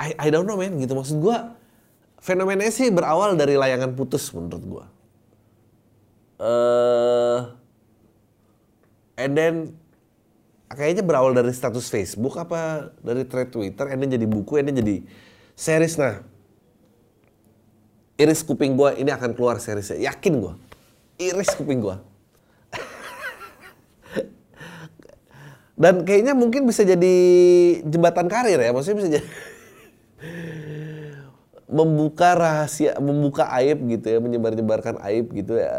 I, 0.02 0.18
I 0.18 0.28
don't 0.34 0.50
know 0.50 0.58
man 0.58 0.82
gitu. 0.82 0.98
Maksud 0.98 1.22
gue 1.22 1.38
fenomenanya 2.22 2.70
sih 2.70 2.94
berawal 2.94 3.34
dari 3.34 3.58
layangan 3.58 3.98
putus 3.98 4.30
menurut 4.32 4.62
gue 4.62 4.86
uh, 6.38 7.40
and 9.18 9.34
then 9.34 9.74
kayaknya 10.76 11.04
berawal 11.04 11.36
dari 11.36 11.52
status 11.52 11.92
Facebook 11.92 12.38
apa 12.40 12.92
dari 13.04 13.28
thread 13.28 13.52
Twitter, 13.52 13.88
then 13.88 14.10
jadi 14.10 14.28
buku, 14.28 14.62
then 14.62 14.76
jadi 14.76 15.04
series. 15.56 15.98
Nah 16.00 16.24
iris 18.22 18.46
kuping 18.46 18.78
gua 18.78 18.94
ini 18.94 19.10
akan 19.10 19.34
keluar 19.34 19.58
seriesnya. 19.58 19.98
Yakin 19.98 20.38
gua? 20.38 20.54
Iris 21.18 21.58
kuping 21.58 21.82
gua. 21.82 21.98
Dan 25.82 26.06
kayaknya 26.06 26.38
mungkin 26.38 26.70
bisa 26.70 26.86
jadi 26.86 27.16
jembatan 27.82 28.30
karir 28.30 28.62
ya 28.62 28.70
maksudnya 28.70 28.98
bisa 29.02 29.10
jadi 29.18 29.26
membuka 31.82 32.38
rahasia 32.38 33.02
membuka 33.02 33.50
aib 33.58 33.82
gitu 33.90 34.06
ya 34.12 34.20
menyebar-nyebarkan 34.22 35.02
aib 35.08 35.34
gitu 35.34 35.58
ya 35.58 35.72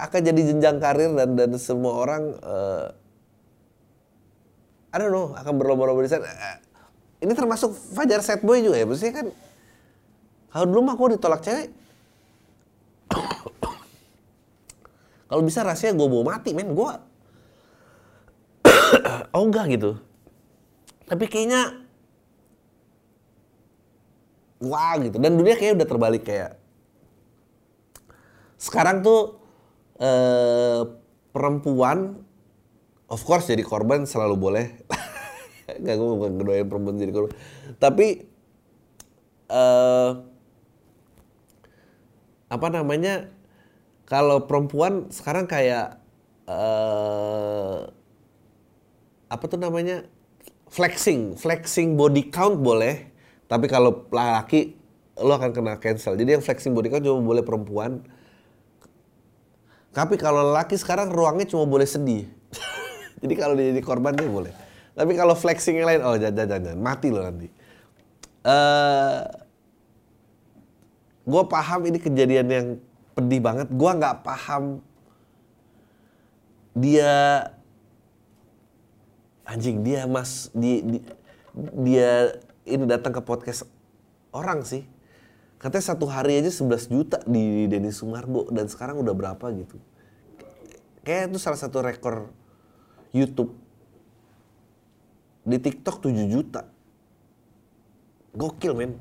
akan 0.00 0.20
jadi 0.24 0.40
jenjang 0.50 0.80
karir 0.80 1.12
dan 1.12 1.36
dan 1.36 1.52
semua 1.60 1.92
orang 1.92 2.32
uh, 2.40 2.88
I 4.90 4.98
don't 4.98 5.14
know 5.14 5.38
akan 5.38 5.54
berlomba-lomba 5.54 6.02
di 6.02 6.10
sana. 6.10 6.26
Ini 7.20 7.30
termasuk 7.36 7.70
Fajar 7.94 8.24
set 8.26 8.42
boy 8.42 8.58
juga 8.58 8.80
ya? 8.80 8.86
Maksudnya 8.88 9.14
kan 9.14 9.26
kalau 10.50 10.66
dulu 10.66 10.80
mah 10.82 10.98
gue 10.98 11.14
ditolak 11.14 11.46
cewek 11.46 11.68
kalau 15.30 15.42
bisa 15.46 15.62
rasanya 15.62 15.94
gue 15.94 16.08
bawa 16.10 16.24
mati 16.34 16.50
men. 16.50 16.74
Gue 16.74 16.90
oh 19.36 19.44
enggak 19.46 19.78
gitu. 19.78 19.94
Tapi 21.06 21.24
kayaknya 21.30 21.86
wah 24.58 24.98
gitu. 24.98 25.22
Dan 25.22 25.38
dunia 25.38 25.54
kayak 25.54 25.78
udah 25.78 25.86
terbalik 25.86 26.26
kayak 26.26 26.58
sekarang 28.60 29.06
tuh 29.06 29.38
eh, 30.02 30.82
perempuan 31.30 32.26
of 33.10 33.20
course 33.26 33.50
jadi 33.50 33.60
korban 33.66 34.06
selalu 34.06 34.36
boleh 34.38 34.66
Gak 35.78 35.94
gue 35.94 36.08
bukan 36.18 36.32
ngedoain 36.40 36.66
perempuan 36.66 36.98
jadi 36.98 37.12
korban. 37.14 37.32
Tapi 37.78 38.26
uh, 39.46 40.10
apa 42.50 42.66
namanya? 42.74 43.30
Kalau 44.10 44.50
perempuan 44.50 45.06
sekarang 45.14 45.46
kayak 45.46 46.02
uh, 46.50 47.86
apa 49.30 49.44
tuh 49.46 49.60
namanya? 49.60 50.10
flexing, 50.70 51.34
flexing 51.34 51.98
body 51.98 52.30
count 52.30 52.62
boleh, 52.62 53.10
tapi 53.50 53.66
kalau 53.66 54.06
laki 54.14 54.78
lo 55.18 55.34
akan 55.34 55.50
kena 55.50 55.74
cancel. 55.82 56.14
Jadi 56.14 56.38
yang 56.38 56.44
flexing 56.46 56.70
body 56.70 56.94
count 56.94 57.02
cuma 57.02 57.18
boleh 57.18 57.42
perempuan. 57.42 58.06
Tapi 59.90 60.14
kalau 60.14 60.54
laki 60.54 60.78
sekarang 60.78 61.10
ruangnya 61.10 61.50
cuma 61.50 61.66
boleh 61.66 61.90
sedih. 61.90 62.30
Jadi 63.20 63.34
kalau 63.36 63.54
dia 63.56 63.72
jadi 63.72 63.82
korban 63.84 64.16
dia 64.16 64.28
boleh. 64.28 64.52
Tapi 64.96 65.12
kalau 65.14 65.36
flexing 65.36 65.80
yang 65.80 65.88
lain, 65.88 66.00
oh 66.02 66.16
jangan, 66.16 66.46
jangan, 66.48 66.76
mati 66.80 67.08
loh 67.12 67.22
nanti. 67.24 67.48
Uh, 68.40 68.48
eh, 68.48 69.22
gue 71.28 71.42
paham 71.46 71.80
ini 71.86 71.98
kejadian 72.00 72.46
yang 72.48 72.66
pedih 73.14 73.40
banget. 73.40 73.68
Gue 73.68 73.90
nggak 73.92 74.24
paham 74.24 74.80
dia 76.72 77.44
anjing 79.42 79.82
dia 79.82 80.06
mas 80.06 80.48
di, 80.54 80.78
di, 80.86 80.98
dia 81.82 82.38
ini 82.62 82.86
datang 82.86 83.12
ke 83.12 83.20
podcast 83.20 83.66
orang 84.30 84.62
sih. 84.64 84.86
Katanya 85.60 85.92
satu 85.92 86.08
hari 86.08 86.40
aja 86.40 86.48
11 86.48 86.88
juta 86.88 87.18
di 87.28 87.68
Denny 87.68 87.92
Sumargo 87.92 88.48
dan 88.48 88.64
sekarang 88.72 88.96
udah 89.04 89.12
berapa 89.12 89.44
gitu. 89.52 89.76
Kayak 91.04 91.32
itu 91.32 91.38
salah 91.42 91.60
satu 91.60 91.84
rekor 91.84 92.32
YouTube 93.10 93.54
di 95.44 95.56
TikTok 95.58 96.06
7 96.06 96.30
juta. 96.30 96.62
Gokil 98.30 98.72
men. 98.78 98.92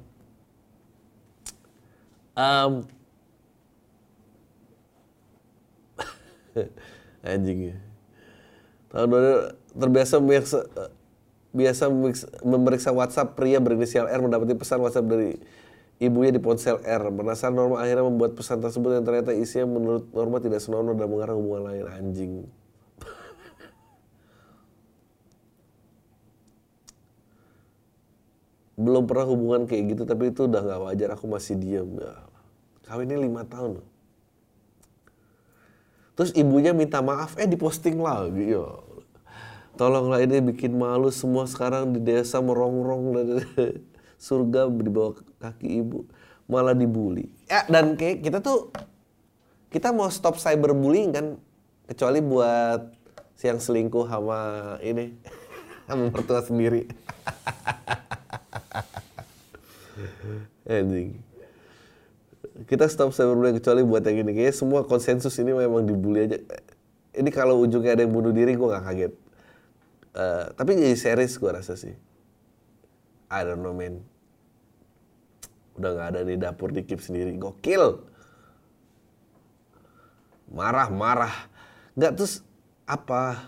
Um, 2.34 2.88
Anjing. 7.26 7.78
Tahun 8.90 9.06
baru 9.06 9.54
terbiasa 9.78 10.18
memeriksa, 10.18 10.66
biasa 11.54 11.84
memeriksa 12.42 12.90
WhatsApp 12.90 13.38
pria 13.38 13.62
berinisial 13.62 14.10
R 14.10 14.22
mendapati 14.24 14.58
pesan 14.58 14.82
WhatsApp 14.82 15.06
dari 15.06 15.38
ibunya 16.02 16.34
di 16.34 16.42
ponsel 16.42 16.82
R. 16.82 17.12
Penasaran 17.14 17.54
Norma 17.54 17.84
akhirnya 17.84 18.08
membuat 18.08 18.34
pesan 18.34 18.64
tersebut 18.64 18.98
yang 18.98 19.06
ternyata 19.06 19.36
isinya 19.36 19.70
menurut 19.70 20.10
Norma 20.16 20.42
tidak 20.42 20.64
senonoh 20.64 20.98
dan 20.98 21.06
mengarah 21.06 21.36
hubungan 21.38 21.70
lain. 21.70 21.86
Anjing. 21.86 22.34
Belum 28.80 29.04
pernah 29.04 29.28
hubungan 29.28 29.68
kayak 29.68 29.92
gitu 29.92 30.04
tapi 30.08 30.32
itu 30.32 30.48
udah 30.48 30.64
gak 30.64 30.82
wajar 30.88 31.10
aku 31.20 31.28
masih 31.28 31.60
diam. 31.60 32.00
Ya. 32.00 32.16
Kawinnya 32.88 33.20
lima 33.20 33.44
tahun. 33.44 33.84
Terus 36.16 36.32
ibunya 36.36 36.72
minta 36.72 37.04
maaf, 37.04 37.36
eh 37.36 37.48
diposting 37.48 38.00
lagi. 38.00 38.56
Ya. 38.56 38.68
Tolonglah 39.76 40.24
ini 40.24 40.40
bikin 40.44 40.76
malu 40.76 41.12
semua 41.12 41.48
sekarang 41.48 41.92
di 41.96 42.00
desa 42.04 42.40
merongrong 42.40 43.04
dari 43.16 43.80
surga 44.28 44.68
di 44.68 44.92
bawah 44.92 45.16
kaki 45.40 45.80
ibu 45.80 46.04
malah 46.50 46.76
dibully. 46.76 47.30
Ya 47.46 47.64
dan 47.70 47.94
kayak 47.96 48.26
kita 48.26 48.42
tuh 48.42 48.74
kita 49.70 49.94
mau 49.94 50.10
stop 50.10 50.36
cyberbullying 50.42 51.14
kan 51.14 51.26
kecuali 51.86 52.20
buat 52.20 52.90
siang 53.38 53.62
selingkuh 53.62 54.10
sama 54.10 54.40
ini 54.82 55.16
sama 55.88 56.10
mertua 56.10 56.42
sendiri. 56.42 56.90
Anjing. 60.70 61.20
Kita 62.68 62.88
stop 62.92 63.16
cyberbullying 63.16 63.60
kecuali 63.60 63.82
buat 63.84 64.04
yang 64.04 64.28
ini. 64.28 64.32
Kayaknya 64.36 64.56
semua 64.56 64.82
konsensus 64.84 65.36
ini 65.40 65.56
memang 65.56 65.84
dibully 65.88 66.28
aja. 66.28 66.38
Ini 67.16 67.30
kalau 67.32 67.60
ujungnya 67.64 67.96
ada 67.96 68.04
yang 68.04 68.14
bunuh 68.14 68.32
diri 68.36 68.56
gue 68.56 68.68
gak 68.68 68.86
kaget. 68.86 69.14
Uh, 70.16 70.52
tapi 70.58 70.76
jadi 70.76 70.96
series 70.96 71.40
gue 71.40 71.52
rasa 71.52 71.80
sih. 71.80 71.96
I 73.30 73.40
don't 73.46 73.62
know 73.62 73.76
man. 73.76 74.04
Udah 75.80 75.96
gak 75.96 76.08
ada 76.16 76.22
di 76.28 76.36
dapur 76.36 76.76
di 76.76 76.84
keep 76.84 77.00
sendiri. 77.00 77.36
Gokil. 77.40 78.04
Marah, 80.52 80.90
marah. 80.92 81.36
Gak 81.96 82.20
terus 82.20 82.44
apa? 82.84 83.40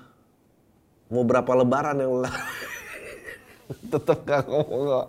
Mau 1.11 1.27
berapa 1.27 1.51
lebaran 1.51 1.99
yang 1.99 2.23
tetap 3.91 4.23
gak 4.23 4.47
ngomong 4.47 4.83
kok. 4.87 5.07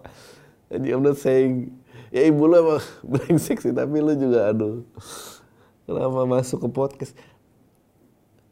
Jadi 0.73 0.87
I'm 0.89 1.05
not 1.05 1.21
saying 1.21 1.69
ya 2.09 2.25
ibu 2.25 2.49
lu 2.49 2.57
emang 2.57 2.81
brengsek 3.13 3.61
sih 3.61 3.77
tapi 3.77 4.01
lu 4.01 4.17
juga 4.17 4.49
aduh. 4.49 4.81
Kenapa 5.85 6.25
masuk 6.25 6.65
ke 6.65 6.69
podcast? 6.73 7.13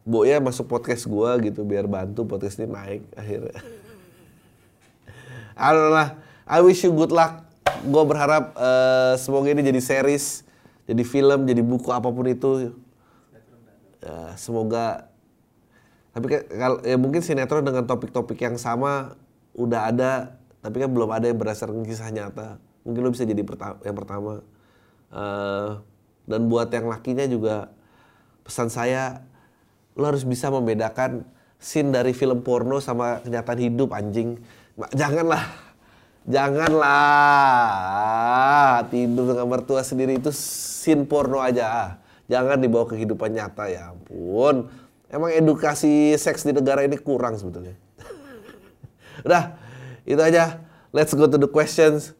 Bu 0.04 0.28
ya 0.28 0.36
masuk 0.36 0.68
podcast 0.68 1.08
gua 1.08 1.40
gitu 1.40 1.64
biar 1.64 1.88
bantu 1.88 2.28
podcast 2.28 2.60
ini 2.60 2.68
naik 2.68 3.02
akhirnya. 3.16 3.56
Don't 5.60 5.92
know 5.92 6.08
I 6.50 6.58
wish 6.60 6.82
you 6.84 6.90
good 6.90 7.14
luck. 7.14 7.46
Gue 7.86 8.02
berharap 8.04 8.52
uh, 8.58 9.14
semoga 9.16 9.54
ini 9.54 9.62
jadi 9.62 9.78
series 9.78 10.42
jadi 10.90 11.06
film 11.06 11.46
jadi 11.46 11.62
buku 11.62 11.88
apa 11.94 12.10
pun 12.10 12.26
itu. 12.26 12.74
Uh, 14.02 14.32
semoga. 14.34 15.06
Tapi 16.10 16.26
kalau 16.50 16.82
ya 16.82 16.98
mungkin 16.98 17.22
sinetron 17.22 17.62
dengan 17.62 17.86
topik-topik 17.86 18.42
yang 18.42 18.58
sama 18.58 19.14
udah 19.54 19.94
ada 19.94 20.39
tapi 20.60 20.76
kan 20.80 20.92
belum 20.92 21.08
ada 21.08 21.24
yang 21.28 21.40
berdasarkan 21.40 21.80
kisah 21.88 22.12
nyata. 22.12 22.60
Mungkin 22.84 23.00
lo 23.00 23.10
bisa 23.12 23.24
jadi 23.24 23.40
perta 23.40 23.80
yang 23.84 23.96
pertama. 23.96 24.44
Uh, 25.10 25.80
dan 26.28 26.46
buat 26.46 26.70
yang 26.70 26.86
lakinya 26.86 27.26
juga 27.26 27.72
pesan 28.46 28.70
saya 28.70 29.26
lo 29.98 30.06
harus 30.06 30.22
bisa 30.22 30.52
membedakan 30.52 31.26
scene 31.58 31.90
dari 31.90 32.14
film 32.14 32.44
porno 32.44 32.80
sama 32.80 33.20
kenyataan 33.24 33.58
hidup 33.60 33.92
anjing. 33.96 34.36
Janganlah. 34.96 35.44
Janganlah. 36.28 36.92
Tidur 38.92 39.32
dengan 39.32 39.48
mertua 39.48 39.80
sendiri 39.80 40.20
itu 40.20 40.28
scene 40.32 41.08
porno 41.08 41.40
aja. 41.40 41.96
Jangan 42.28 42.60
dibawa 42.60 42.86
ke 42.86 43.00
kehidupan 43.00 43.32
nyata 43.32 43.66
ya 43.72 43.96
ampun. 43.96 44.68
Emang 45.10 45.34
edukasi 45.34 46.14
seks 46.14 46.46
di 46.46 46.54
negara 46.54 46.86
ini 46.86 46.94
kurang 47.00 47.34
sebetulnya. 47.34 47.74
Udah 49.26 49.58
itu 50.10 50.22
aja. 50.22 50.58
Let's 50.90 51.14
go 51.14 51.30
to 51.30 51.38
the 51.38 51.46
questions. 51.46 52.18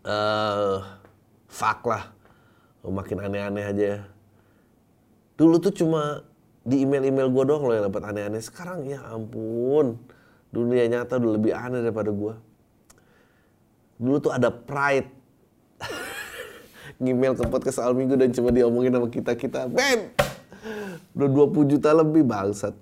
Uh, 0.00 0.80
fuck 1.44 1.84
lah. 1.84 2.12
Oh, 2.80 2.92
makin 2.92 3.20
aneh-aneh 3.20 3.64
aja. 3.64 4.08
Dulu 5.36 5.60
tuh 5.60 5.72
cuma 5.76 6.24
di 6.64 6.80
email-email 6.84 7.28
gue 7.28 7.44
doang 7.44 7.68
loh 7.68 7.74
yang 7.76 7.86
dapat 7.92 8.02
aneh-aneh. 8.12 8.40
Sekarang 8.40 8.88
ya 8.88 9.04
ampun. 9.04 10.00
Dunia 10.48 10.88
nyata 10.88 11.20
udah 11.20 11.32
lebih 11.36 11.52
aneh 11.52 11.84
daripada 11.84 12.08
gue 12.08 12.34
dulu 13.98 14.16
tuh 14.20 14.32
ada 14.34 14.50
pride. 14.50 15.10
Ngemail 17.02 17.34
ke 17.34 17.44
podcast 17.50 17.82
al 17.82 17.94
minggu 17.94 18.14
dan 18.14 18.30
cuma 18.30 18.54
diomongin 18.54 18.94
sama 18.94 19.08
kita 19.10 19.34
kita 19.34 19.66
Ben 19.66 20.14
udah 21.14 21.28
20 21.28 21.72
juta 21.76 21.90
lebih 21.92 22.22
bangsat 22.22 22.72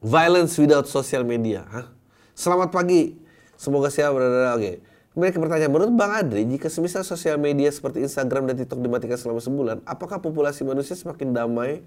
violence 0.00 0.56
without 0.56 0.88
social 0.88 1.22
media 1.22 1.64
Hah? 1.68 1.86
selamat 2.32 2.72
pagi 2.72 3.20
semoga 3.54 3.92
siap 3.92 4.16
berada 4.16 4.56
oke 4.56 4.60
okay. 4.60 4.76
Mereka 5.10 5.42
pertanyaan, 5.42 5.74
menurut 5.74 5.94
Bang 5.98 6.14
Adri, 6.14 6.46
jika 6.46 6.70
semisal 6.70 7.02
sosial 7.02 7.34
media 7.34 7.66
seperti 7.66 7.98
Instagram 7.98 8.46
dan 8.46 8.62
TikTok 8.62 8.78
dimatikan 8.78 9.18
selama 9.18 9.42
sebulan, 9.42 9.82
apakah 9.82 10.22
populasi 10.22 10.62
manusia 10.62 10.94
semakin 10.94 11.34
damai 11.34 11.82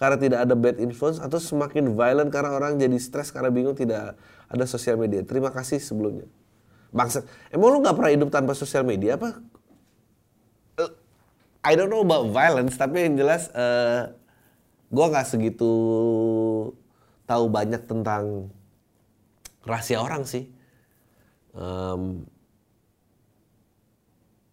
karena 0.00 0.16
tidak 0.16 0.38
ada 0.48 0.56
bad 0.56 0.80
influence 0.80 1.20
atau 1.20 1.36
semakin 1.36 1.92
violent 1.92 2.32
karena 2.32 2.56
orang 2.56 2.80
jadi 2.80 2.96
stres 2.96 3.28
karena 3.28 3.52
bingung 3.52 3.76
tidak 3.76 4.16
ada 4.48 4.64
sosial 4.64 4.96
media? 4.96 5.20
Terima 5.20 5.52
kasih 5.52 5.84
sebelumnya. 5.84 6.24
Bangsa, 6.88 7.28
emang 7.52 7.76
lu 7.76 7.84
gak 7.84 7.92
pernah 7.92 8.12
hidup 8.16 8.32
tanpa 8.32 8.56
sosial 8.56 8.88
media 8.88 9.20
apa? 9.20 9.36
Uh, 10.80 10.92
I 11.60 11.76
don't 11.76 11.92
know 11.92 12.00
about 12.00 12.32
violence, 12.32 12.80
tapi 12.80 13.04
yang 13.04 13.20
jelas 13.20 13.52
uh, 13.52 14.16
gue 14.88 15.06
gak 15.12 15.28
segitu 15.28 15.72
tahu 17.32 17.48
banyak 17.48 17.82
tentang 17.88 18.52
rahasia 19.64 20.04
orang 20.04 20.28
sih. 20.28 20.52
Um, 21.56 22.28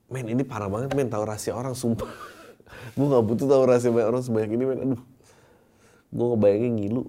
men 0.07 0.25
ini 0.31 0.43
parah 0.47 0.71
banget 0.71 0.95
men 0.95 1.11
tahu 1.11 1.27
rahasia 1.27 1.51
orang 1.51 1.75
sumpah. 1.75 2.07
Gue 2.95 3.05
nggak 3.11 3.25
butuh 3.27 3.47
tahu 3.51 3.63
rahasia 3.67 3.91
banyak 3.91 4.09
orang 4.15 4.23
sebanyak 4.23 4.51
ini 4.55 4.63
men. 4.63 4.79
Aduh. 4.79 5.03
Gue 6.09 6.25
ngebayangin 6.33 6.73
ngilu. 6.79 7.03
Uh, 7.03 7.07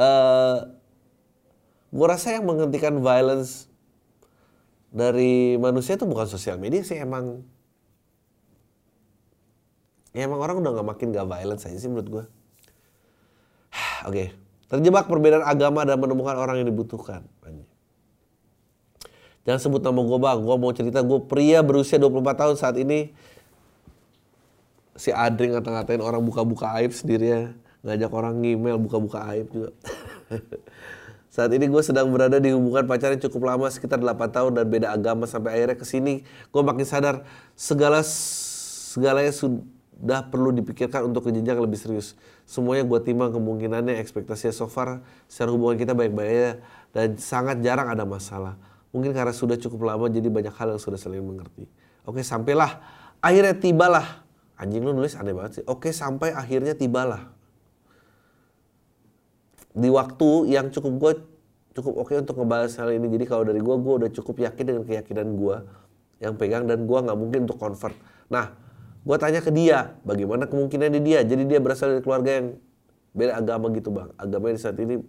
eh, 0.00 0.58
gue 1.92 2.06
rasa 2.06 2.34
yang 2.34 2.46
menghentikan 2.48 2.98
violence 2.98 3.68
dari 4.88 5.60
manusia 5.60 5.94
itu 6.00 6.08
bukan 6.08 6.24
sosial 6.24 6.56
media 6.56 6.80
sih 6.80 6.96
emang. 6.96 7.44
Ya 10.16 10.24
emang 10.24 10.40
orang 10.40 10.64
udah 10.64 10.72
nggak 10.72 10.88
makin 10.88 11.12
gak 11.12 11.28
violence 11.28 11.68
aja 11.68 11.78
sih 11.78 11.86
menurut 11.86 12.08
gue 12.08 12.24
oke. 14.06 14.14
Okay. 14.14 14.28
terjebak 14.68 15.08
perbedaan 15.08 15.48
agama 15.48 15.80
dan 15.88 15.96
menemukan 15.96 16.36
orang 16.36 16.60
yang 16.60 16.68
dibutuhkan. 16.68 17.24
Jangan 19.48 19.64
sebut 19.64 19.80
nama 19.80 20.04
gue 20.04 20.18
bang, 20.20 20.38
gue 20.44 20.56
mau 20.60 20.72
cerita 20.76 21.00
gue 21.00 21.24
pria 21.24 21.64
berusia 21.64 21.96
24 21.96 22.36
tahun 22.36 22.54
saat 22.60 22.76
ini. 22.76 23.16
Si 24.92 25.08
Adri 25.08 25.48
ngata-ngatain 25.56 26.04
orang 26.04 26.20
buka-buka 26.20 26.68
aib 26.76 26.92
sendirinya. 26.92 27.56
Ngajak 27.80 28.12
orang 28.12 28.44
ngemail 28.44 28.76
buka-buka 28.76 29.24
aib 29.32 29.48
juga. 29.48 29.72
Saat 31.32 31.54
ini 31.56 31.64
gue 31.64 31.80
sedang 31.80 32.12
berada 32.12 32.36
di 32.42 32.52
hubungan 32.52 32.84
pacaran 32.84 33.16
cukup 33.16 33.48
lama 33.48 33.72
sekitar 33.72 34.02
8 34.02 34.36
tahun 34.36 34.52
dan 34.58 34.66
beda 34.68 34.92
agama 34.92 35.24
sampai 35.24 35.54
akhirnya 35.60 35.76
ke 35.78 35.86
sini 35.86 36.26
gue 36.26 36.62
makin 36.66 36.82
sadar 36.82 37.22
segala 37.54 38.02
segalanya 38.02 39.30
sudah 39.98 40.30
perlu 40.30 40.54
dipikirkan 40.54 41.10
untuk 41.10 41.26
ke 41.26 41.34
jenjang 41.34 41.58
lebih 41.58 41.74
serius 41.74 42.14
semuanya 42.46 42.86
gue 42.86 43.00
timbang 43.02 43.34
kemungkinannya 43.34 43.98
ekspektasinya 43.98 44.54
so 44.54 44.70
far 44.70 45.02
secara 45.26 45.50
hubungan 45.50 45.74
kita 45.74 45.92
baik-baik 45.92 46.30
aja 46.30 46.52
dan 46.94 47.08
sangat 47.18 47.58
jarang 47.60 47.90
ada 47.90 48.06
masalah 48.06 48.54
Mungkin 48.88 49.12
karena 49.12 49.34
sudah 49.36 49.56
cukup 49.60 49.84
lama 49.84 50.08
jadi 50.08 50.32
banyak 50.32 50.54
hal 50.56 50.76
yang 50.76 50.80
sudah 50.80 50.96
saling 50.96 51.20
mengerti. 51.20 51.68
Oke 52.08 52.24
sampailah. 52.24 52.80
Akhirnya 53.20 53.52
tibalah. 53.52 54.24
Anjing 54.58 54.82
lu 54.82 54.96
nulis 54.96 55.14
aneh 55.14 55.36
banget 55.36 55.60
sih. 55.60 55.64
Oke 55.68 55.92
sampai 55.92 56.32
akhirnya 56.32 56.72
tibalah. 56.72 57.30
Di 59.76 59.92
waktu 59.92 60.50
yang 60.50 60.72
cukup 60.72 60.92
gue 60.98 61.12
cukup 61.78 61.94
oke 62.00 62.12
untuk 62.16 62.40
ngebahas 62.40 62.72
hal 62.80 62.96
ini. 62.96 63.06
Jadi 63.12 63.24
kalau 63.28 63.44
dari 63.44 63.60
gue, 63.60 63.76
gue 63.76 63.94
udah 64.02 64.10
cukup 64.10 64.42
yakin 64.42 64.64
dengan 64.64 64.82
keyakinan 64.88 65.36
gue 65.36 65.56
yang 66.18 66.34
pegang 66.34 66.66
dan 66.66 66.88
gue 66.88 66.98
nggak 66.98 67.18
mungkin 67.18 67.46
untuk 67.46 67.60
convert. 67.60 67.94
Nah, 68.32 68.50
gue 69.08 69.16
tanya 69.16 69.40
ke 69.40 69.48
dia, 69.48 69.96
bagaimana 70.04 70.44
kemungkinan 70.44 70.92
di 70.92 71.00
dia? 71.00 71.24
Jadi 71.24 71.48
dia 71.48 71.64
berasal 71.64 71.96
dari 71.96 72.04
keluarga 72.04 72.44
yang 72.44 72.60
beda 73.16 73.40
agama 73.40 73.72
gitu 73.72 73.88
bang. 73.88 74.12
Agamanya 74.20 74.54
di 74.60 74.62
saat 74.62 74.76
ini 74.76 75.00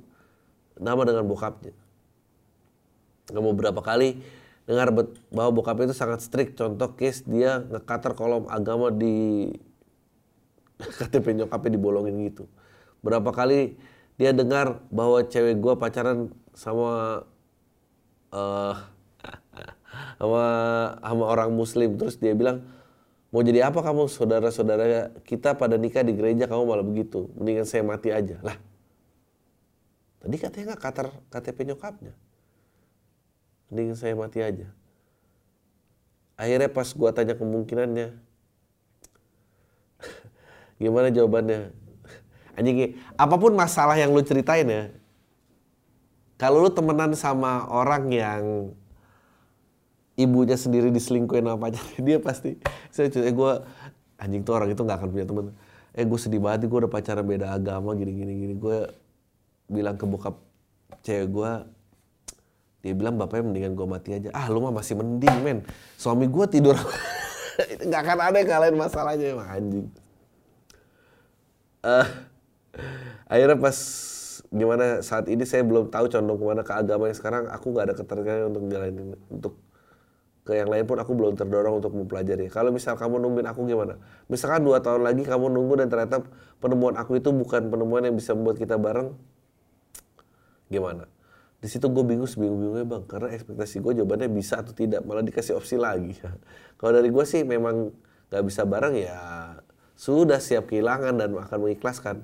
nama 0.79 1.03
dengan 1.03 1.27
bokapnya 1.27 1.75
nggak 3.29 3.43
mau 3.45 3.53
berapa 3.53 3.81
kali 3.81 4.21
dengar 4.65 4.93
bahwa 5.33 5.51
bokapnya 5.53 5.89
itu 5.89 5.97
sangat 5.97 6.21
strict 6.21 6.57
contoh 6.57 6.93
case 6.93 7.25
dia 7.25 7.62
ngekater 7.65 8.13
kolom 8.13 8.45
agama 8.49 8.93
di 8.93 9.49
KTP 10.97 11.45
nyokapnya 11.45 11.71
dibolongin 11.73 12.15
gitu. 12.29 12.45
Berapa 13.01 13.33
kali 13.33 13.77
dia 14.19 14.35
dengar 14.35 14.83
bahwa 14.93 15.25
cewek 15.25 15.57
gue 15.57 15.73
pacaran 15.79 16.29
sama 16.53 17.23
uh, 18.29 18.75
sama 20.21 20.45
sama 21.01 21.23
orang 21.25 21.49
muslim 21.53 21.97
terus 21.97 22.21
dia 22.21 22.38
bilang 22.38 22.62
mau 23.29 23.41
jadi 23.45 23.69
apa 23.69 23.79
kamu 23.81 24.09
saudara-saudara 24.09 25.13
kita 25.25 25.53
pada 25.53 25.77
nikah 25.77 26.01
di 26.01 26.17
gereja 26.17 26.49
kamu 26.49 26.63
malah 26.65 26.85
begitu. 26.85 27.29
Mendingan 27.37 27.65
saya 27.65 27.85
mati 27.85 28.09
aja. 28.09 28.41
Lah 28.41 28.57
tadi 30.19 30.35
katanya 30.35 30.73
nggak 30.73 30.81
katar 30.81 31.07
KTP 31.29 31.57
nyokapnya. 31.73 32.13
Mendingan 33.69 33.97
saya 33.97 34.13
mati 34.17 34.41
aja. 34.41 34.67
Akhirnya 36.39 36.71
pas 36.71 36.89
gua 36.95 37.11
tanya 37.11 37.35
kemungkinannya 37.35 38.15
gimana 40.81 41.11
jawabannya? 41.11 41.75
Anjing 42.57 42.99
apa 43.15 43.35
pun 43.39 43.55
masalah 43.55 43.95
yang 43.95 44.11
lu 44.11 44.19
ceritain 44.19 44.67
ya 44.67 44.91
kalau 46.39 46.63
lu 46.63 46.71
temenan 46.71 47.11
sama 47.19 47.67
orang 47.67 48.07
yang 48.15 48.71
ibunya 50.19 50.60
sendiri 50.60 50.91
diselingkuhin 50.91 51.47
sama 51.47 51.58
pacar. 51.71 51.84
Dia 52.05 52.19
pasti 52.19 52.60
saya 52.91 53.08
eh 53.23 53.32
gue 53.32 53.51
anjing 54.19 54.43
tuh 54.43 54.53
orang 54.60 54.69
itu 54.75 54.82
nggak 54.84 54.97
akan 54.99 55.10
punya 55.15 55.25
teman 55.25 55.45
eh 55.95 56.05
gue 56.05 56.19
sedih 56.19 56.43
banget 56.43 56.67
gue 56.67 56.79
udah 56.86 56.91
pacaran 56.91 57.23
beda 57.23 57.55
agama 57.55 57.95
gini 57.95 58.12
gini 58.12 58.34
gini. 58.36 58.53
Gue 58.60 58.84
bilang 59.71 59.95
ke 59.95 60.03
bokap 60.03 60.36
cewek 61.01 61.32
gue 61.32 61.51
dia 62.79 62.95
bilang 62.95 63.19
bapaknya 63.19 63.43
mendingan 63.47 63.73
gue 63.75 63.88
mati 63.88 64.10
aja. 64.15 64.29
Ah 64.36 64.47
lu 64.51 64.60
mah 64.60 64.75
masih 64.75 64.99
mending 64.99 65.36
men. 65.43 65.60
Suami 65.95 66.27
gue 66.27 66.45
tidur. 66.47 66.75
Nggak 67.88 68.01
akan 68.08 68.19
ada 68.23 68.38
yang 68.39 68.49
kalian 68.49 68.75
masalahnya 68.79 69.25
emang 69.36 69.49
anjing. 69.51 69.88
Uh, 71.79 72.08
akhirnya 73.27 73.55
pas 73.55 73.77
gimana 74.51 74.99
saat 75.05 75.29
ini 75.32 75.43
saya 75.45 75.63
belum 75.63 75.93
tahu 75.93 76.10
condong 76.12 76.38
ke 76.39 76.43
mana 76.43 76.62
ke 76.65 76.73
agama 76.75 77.08
yang 77.08 77.15
sekarang 77.15 77.47
aku 77.47 77.71
nggak 77.71 77.86
ada 77.91 77.95
ketertarikan 77.95 78.49
untuk 78.49 78.63
jalanin 78.67 79.15
untuk 79.29 79.53
ke 80.49 80.57
yang 80.57 80.73
lain 80.73 80.89
pun 80.89 80.97
aku 80.97 81.13
belum 81.13 81.38
terdorong 81.38 81.77
untuk 81.77 81.93
mempelajari. 81.93 82.49
Kalau 82.49 82.73
misal 82.73 82.97
kamu 82.97 83.21
nungguin 83.21 83.45
aku 83.45 83.69
gimana? 83.69 84.01
Misalkan 84.25 84.65
dua 84.65 84.81
tahun 84.81 85.05
lagi 85.05 85.21
kamu 85.21 85.53
nunggu 85.53 85.85
dan 85.85 85.88
ternyata 85.93 86.25
penemuan 86.57 86.97
aku 86.97 87.21
itu 87.21 87.29
bukan 87.29 87.69
penemuan 87.69 88.01
yang 88.09 88.17
bisa 88.17 88.33
membuat 88.33 88.57
kita 88.57 88.81
bareng, 88.81 89.13
gimana? 90.73 91.05
Di 91.59 91.67
situ 91.69 91.85
gue 91.91 92.03
bingung 92.07 92.25
sebingung-bingungnya 92.25 92.88
bang, 92.88 93.03
karena 93.05 93.27
ekspektasi 93.35 93.83
gue 93.83 93.93
jawabannya 94.01 94.31
bisa 94.31 94.63
atau 94.63 94.73
tidak, 94.73 95.05
malah 95.05 95.21
dikasih 95.21 95.53
opsi 95.53 95.77
lagi. 95.77 96.17
Kalau 96.79 96.91
dari 96.97 97.13
gue 97.13 97.25
sih 97.27 97.45
memang 97.45 97.93
gak 98.33 98.43
bisa 98.47 98.65
bareng 98.65 98.95
ya 98.97 99.19
sudah 99.99 100.39
siap 100.39 100.71
kehilangan 100.71 101.19
dan 101.19 101.35
akan 101.35 101.57
mengikhlaskan. 101.69 102.23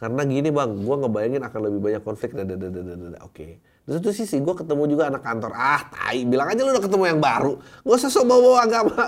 Karena 0.00 0.24
gini 0.24 0.48
bang, 0.48 0.80
gue 0.80 0.96
ngebayangin 0.96 1.44
akan 1.44 1.60
lebih 1.68 1.80
banyak 1.84 2.02
konflik. 2.02 2.32
Oke. 2.32 3.20
Okay. 3.20 3.52
Di 3.84 3.96
satu 3.96 4.10
sisi 4.12 4.36
gue 4.38 4.54
ketemu 4.54 4.82
juga 4.86 5.08
anak 5.08 5.22
kantor. 5.24 5.52
Ah, 5.56 5.82
tai. 5.88 6.24
Bilang 6.28 6.52
aja 6.52 6.60
lu 6.60 6.70
udah 6.70 6.84
ketemu 6.84 7.04
yang 7.16 7.20
baru. 7.20 7.58
Gue 7.82 7.94
usah 7.96 8.12
sok 8.12 8.24
bawa 8.28 8.64
agama. 8.64 9.04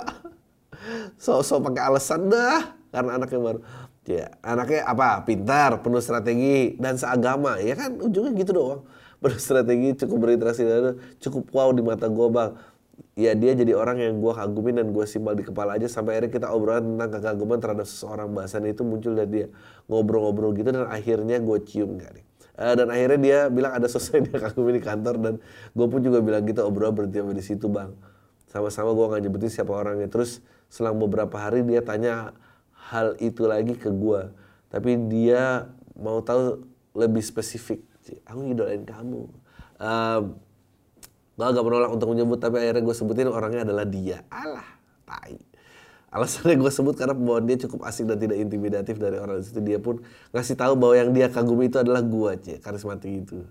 Sok-sok 1.24 1.70
pakai 1.70 1.82
alasan 1.86 2.26
dah. 2.26 2.74
Karena 2.90 3.10
anaknya 3.16 3.40
baru. 3.40 3.60
Ya, 4.02 4.26
anaknya 4.42 4.82
apa? 4.82 5.22
Pintar, 5.22 5.78
penuh 5.78 6.02
strategi 6.02 6.74
dan 6.76 6.98
seagama. 6.98 7.62
Ya 7.62 7.78
kan 7.78 7.94
ujungnya 8.02 8.34
gitu 8.34 8.52
doang. 8.52 8.82
Penuh 9.22 9.38
strategi, 9.38 9.94
cukup 10.02 10.26
berinteraksi 10.26 10.66
dan 10.66 10.98
cukup 11.22 11.46
wow 11.54 11.70
di 11.70 11.78
mata 11.78 12.10
gue 12.10 12.26
bang 12.26 12.58
ya 13.12 13.36
dia 13.36 13.52
jadi 13.52 13.76
orang 13.76 14.00
yang 14.00 14.14
gue 14.24 14.32
kagumin 14.32 14.74
dan 14.80 14.88
gue 14.92 15.04
simbol 15.04 15.36
di 15.36 15.44
kepala 15.44 15.76
aja 15.76 15.84
sampai 15.88 16.16
akhirnya 16.16 16.32
kita 16.32 16.46
obrolan 16.48 16.96
tentang 16.96 17.20
kekaguman 17.20 17.58
terhadap 17.60 17.86
seseorang 17.88 18.32
bahasan 18.32 18.64
itu 18.64 18.80
muncul 18.84 19.12
dari 19.12 19.28
dia 19.28 19.46
ngobrol-ngobrol 19.88 20.56
gitu 20.56 20.72
dan 20.72 20.88
akhirnya 20.88 21.36
gue 21.40 21.58
cium 21.68 22.00
gak 22.00 22.12
nih 22.16 22.24
uh, 22.58 22.74
dan 22.74 22.88
akhirnya 22.88 23.18
dia 23.20 23.38
bilang 23.48 23.72
ada 23.76 23.86
sesuatu 23.88 24.24
dia 24.24 24.38
kagumin 24.38 24.78
di 24.78 24.82
kantor 24.82 25.14
dan 25.20 25.34
gue 25.72 25.86
pun 25.86 26.00
juga 26.00 26.18
bilang 26.20 26.42
gitu 26.44 26.60
obrol 26.64 26.92
berhenti 26.92 27.20
sampai 27.20 27.36
di 27.36 27.44
situ 27.44 27.66
bang. 27.68 27.92
Sama-sama 28.50 28.92
gue 28.92 29.06
nggak 29.08 29.22
nyebutin 29.24 29.50
siapa 29.52 29.72
orangnya. 29.72 30.08
Terus 30.12 30.44
selang 30.68 31.00
beberapa 31.00 31.36
hari 31.40 31.64
dia 31.64 31.80
tanya 31.80 32.36
hal 32.92 33.16
itu 33.22 33.48
lagi 33.48 33.76
ke 33.76 33.88
gue 33.88 34.32
tapi 34.72 34.96
dia 35.08 35.68
mau 35.96 36.24
tahu 36.24 36.64
lebih 36.96 37.20
spesifik. 37.20 37.84
Aku 38.24 38.44
idolain 38.48 38.84
kamu. 38.84 39.28
Uh, 39.76 40.32
gue 41.36 41.46
agak 41.46 41.64
menolak 41.64 41.90
untuk 41.92 42.12
menyebut 42.12 42.40
tapi 42.40 42.60
akhirnya 42.60 42.84
gue 42.84 42.96
sebutin 42.96 43.28
orangnya 43.28 43.68
adalah 43.68 43.84
dia. 43.84 44.24
Alah 44.32 44.80
tai 45.04 45.51
alasannya 46.12 46.60
gue 46.60 46.68
sebut 46.68 46.92
karena 46.92 47.16
pembawaan 47.16 47.48
dia 47.48 47.56
cukup 47.64 47.88
asik 47.88 48.04
dan 48.04 48.20
tidak 48.20 48.36
intimidatif 48.36 49.00
dari 49.00 49.16
orang 49.16 49.40
di 49.40 49.44
situ. 49.48 49.60
Dia 49.64 49.80
pun 49.80 50.04
ngasih 50.36 50.56
tahu 50.60 50.76
bahwa 50.76 50.94
yang 50.94 51.10
dia 51.16 51.32
kagumi 51.32 51.72
itu 51.72 51.80
adalah 51.80 52.04
gue 52.04 52.30
cie 52.44 52.56
karismatik 52.60 53.12
itu. 53.24 53.48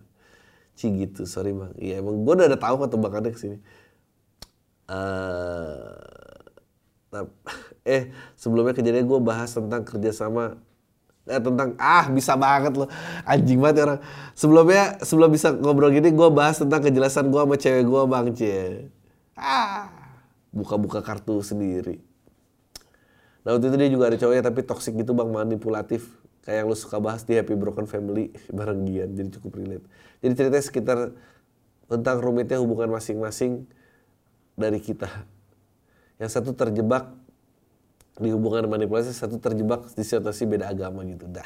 Ci 0.78 0.94
gitu. 0.94 1.26
Sorry 1.26 1.58
bang. 1.58 1.74
Iya 1.82 2.06
emang 2.06 2.22
gue 2.22 2.34
udah 2.38 2.46
ada 2.46 2.60
tahu 2.62 2.86
kok 2.86 2.94
tembakannya 2.94 3.34
ke 3.34 3.40
sini 3.42 3.58
uh, 4.92 5.98
eh 7.98 8.14
sebelumnya 8.38 8.78
kejadian 8.78 9.10
gue 9.10 9.20
bahas 9.20 9.52
tentang 9.52 9.82
kerjasama 9.82 10.62
eh, 11.26 11.42
tentang 11.42 11.74
ah 11.82 12.06
bisa 12.14 12.38
banget 12.38 12.78
loh. 12.78 12.90
Anjing 13.26 13.58
banget 13.58 13.90
orang. 13.90 14.00
Sebelumnya 14.38 15.02
sebelum 15.02 15.34
bisa 15.34 15.50
ngobrol 15.50 15.90
gini 15.90 16.14
gue 16.14 16.30
bahas 16.30 16.62
tentang 16.62 16.86
kejelasan 16.86 17.34
gue 17.34 17.42
sama 17.42 17.56
cewek 17.58 17.84
gue 17.90 18.02
bang 18.06 18.28
cie 18.38 18.62
ah 19.42 19.90
buka-buka 20.52 21.00
kartu 21.02 21.40
sendiri 21.42 22.11
nah 23.42 23.58
waktu 23.58 23.74
itu 23.74 23.76
dia 23.78 23.90
juga 23.90 24.14
ada 24.14 24.18
cowoknya 24.22 24.44
tapi 24.46 24.62
toxic 24.66 24.94
gitu 24.98 25.12
bang 25.18 25.30
manipulatif. 25.30 26.10
Kayak 26.42 26.66
yang 26.66 26.68
lu 26.74 26.78
suka 26.78 26.98
bahas 26.98 27.22
di 27.22 27.38
Happy 27.38 27.54
Broken 27.54 27.86
Family 27.86 28.34
bareng 28.58 28.86
Gian 28.90 29.14
jadi 29.14 29.30
cukup 29.38 29.62
relate. 29.62 29.86
Jadi 30.26 30.34
ceritanya 30.34 30.66
sekitar 30.66 30.98
tentang 31.86 32.18
rumitnya 32.24 32.58
hubungan 32.58 32.90
masing-masing 32.90 33.70
dari 34.58 34.82
kita. 34.82 35.10
Yang 36.18 36.38
satu 36.38 36.54
terjebak 36.58 37.14
di 38.22 38.30
hubungan 38.30 38.70
manipulasi 38.70 39.14
satu 39.14 39.42
terjebak 39.42 39.90
di 39.94 40.06
situasi 40.06 40.46
beda 40.46 40.70
agama 40.70 41.02
gitu 41.06 41.26
dah. 41.30 41.46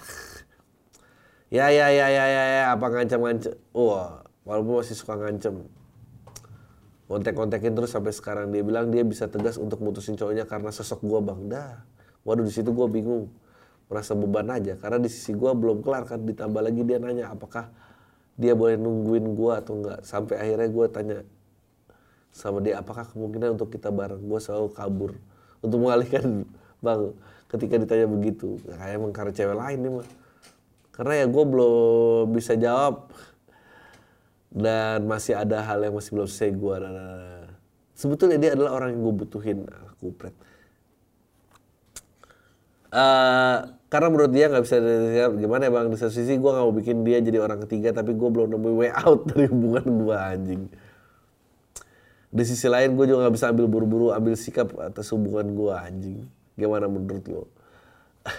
Ya 1.54 1.72
ya 1.72 1.88
ya 1.94 2.08
ya 2.12 2.26
ya, 2.26 2.44
ya 2.44 2.64
apa 2.74 2.86
ngancam-ngancam 2.90 3.54
wah 3.72 4.26
walaupun 4.44 4.82
masih 4.82 4.98
suka 4.98 5.16
ngancem 5.16 5.64
kontek-kontekin 7.06 7.74
terus 7.74 7.94
sampai 7.94 8.14
sekarang. 8.14 8.50
Dia 8.50 8.62
bilang 8.66 8.90
dia 8.90 9.06
bisa 9.06 9.30
tegas 9.30 9.58
untuk 9.62 9.82
mutusin 9.82 10.18
cowoknya 10.18 10.46
karena 10.50 10.70
sosok 10.74 11.06
gua 11.06 11.20
bang. 11.22 11.40
Dah. 11.50 11.74
Waduh 12.26 12.46
di 12.46 12.54
situ 12.54 12.74
gua 12.74 12.90
bingung. 12.90 13.30
Merasa 13.90 14.18
beban 14.18 14.50
aja. 14.50 14.78
Karena 14.82 14.98
di 14.98 15.10
sisi 15.10 15.34
gua 15.38 15.54
belum 15.54 15.86
kelar 15.86 16.10
kan. 16.10 16.22
Ditambah 16.26 16.62
lagi 16.62 16.82
dia 16.82 16.98
nanya 16.98 17.32
apakah 17.34 17.70
dia 18.36 18.58
boleh 18.58 18.76
nungguin 18.76 19.38
gua 19.38 19.62
atau 19.62 19.80
enggak? 19.80 20.02
Sampai 20.04 20.42
akhirnya 20.42 20.70
gua 20.70 20.86
tanya 20.90 21.18
sama 22.36 22.60
dia 22.60 22.84
apakah 22.84 23.08
kemungkinan 23.08 23.56
untuk 23.56 23.72
kita 23.72 23.94
bareng? 23.94 24.20
Gua 24.26 24.42
selalu 24.42 24.74
kabur. 24.74 25.12
Untuk 25.62 25.80
mengalihkan 25.82 26.44
bang 26.84 27.14
ketika 27.48 27.76
ditanya 27.78 28.08
begitu. 28.10 28.58
Kayak 28.66 28.98
emang 28.98 29.12
karena 29.14 29.32
cewek 29.32 29.58
lain 29.58 29.80
nih 29.82 29.94
mah 30.02 30.08
karena 30.96 31.14
ya 31.20 31.26
gue 31.28 31.44
belum 31.44 32.32
bisa 32.32 32.56
jawab 32.56 33.12
dan 34.56 35.04
masih 35.04 35.36
ada 35.36 35.60
hal 35.68 35.84
yang 35.84 35.92
masih 35.92 36.16
belum 36.16 36.28
selesai 36.32 36.56
gue 36.56 36.76
sebetulnya 37.92 38.38
dia 38.40 38.52
adalah 38.56 38.80
orang 38.80 38.96
yang 38.96 39.02
gue 39.04 39.16
butuhin 39.28 39.60
aku 39.68 40.16
pret 40.16 40.36
uh, 42.96 43.76
karena 43.96 44.08
menurut 44.12 44.32
dia 44.32 44.52
nggak 44.52 44.64
bisa 44.68 44.76
gimana 45.40 45.62
ya 45.68 45.72
bang? 45.72 45.88
Di 45.88 45.96
satu 45.96 46.12
sisi 46.12 46.36
gue 46.36 46.52
nggak 46.52 46.66
mau 46.68 46.76
bikin 46.76 47.08
dia 47.08 47.24
jadi 47.24 47.40
orang 47.40 47.64
ketiga 47.64 47.96
tapi 47.96 48.12
gue 48.12 48.30
belum 48.32 48.52
nemu 48.52 48.70
way 48.76 48.92
out 48.92 49.24
dari 49.32 49.48
hubungan 49.48 49.86
gue 49.88 50.16
anjing. 50.16 50.62
Di 52.36 52.44
sisi 52.44 52.68
lain 52.68 53.00
gue 53.00 53.06
juga 53.08 53.24
nggak 53.24 53.36
bisa 53.40 53.56
ambil 53.56 53.72
buru-buru 53.72 54.12
ambil 54.12 54.36
sikap 54.36 54.74
atas 54.84 55.08
hubungan 55.16 55.48
gue 55.56 55.72
anjing. 55.72 56.20
Gimana 56.60 56.92
menurut 56.92 57.24
lo? 57.32 57.44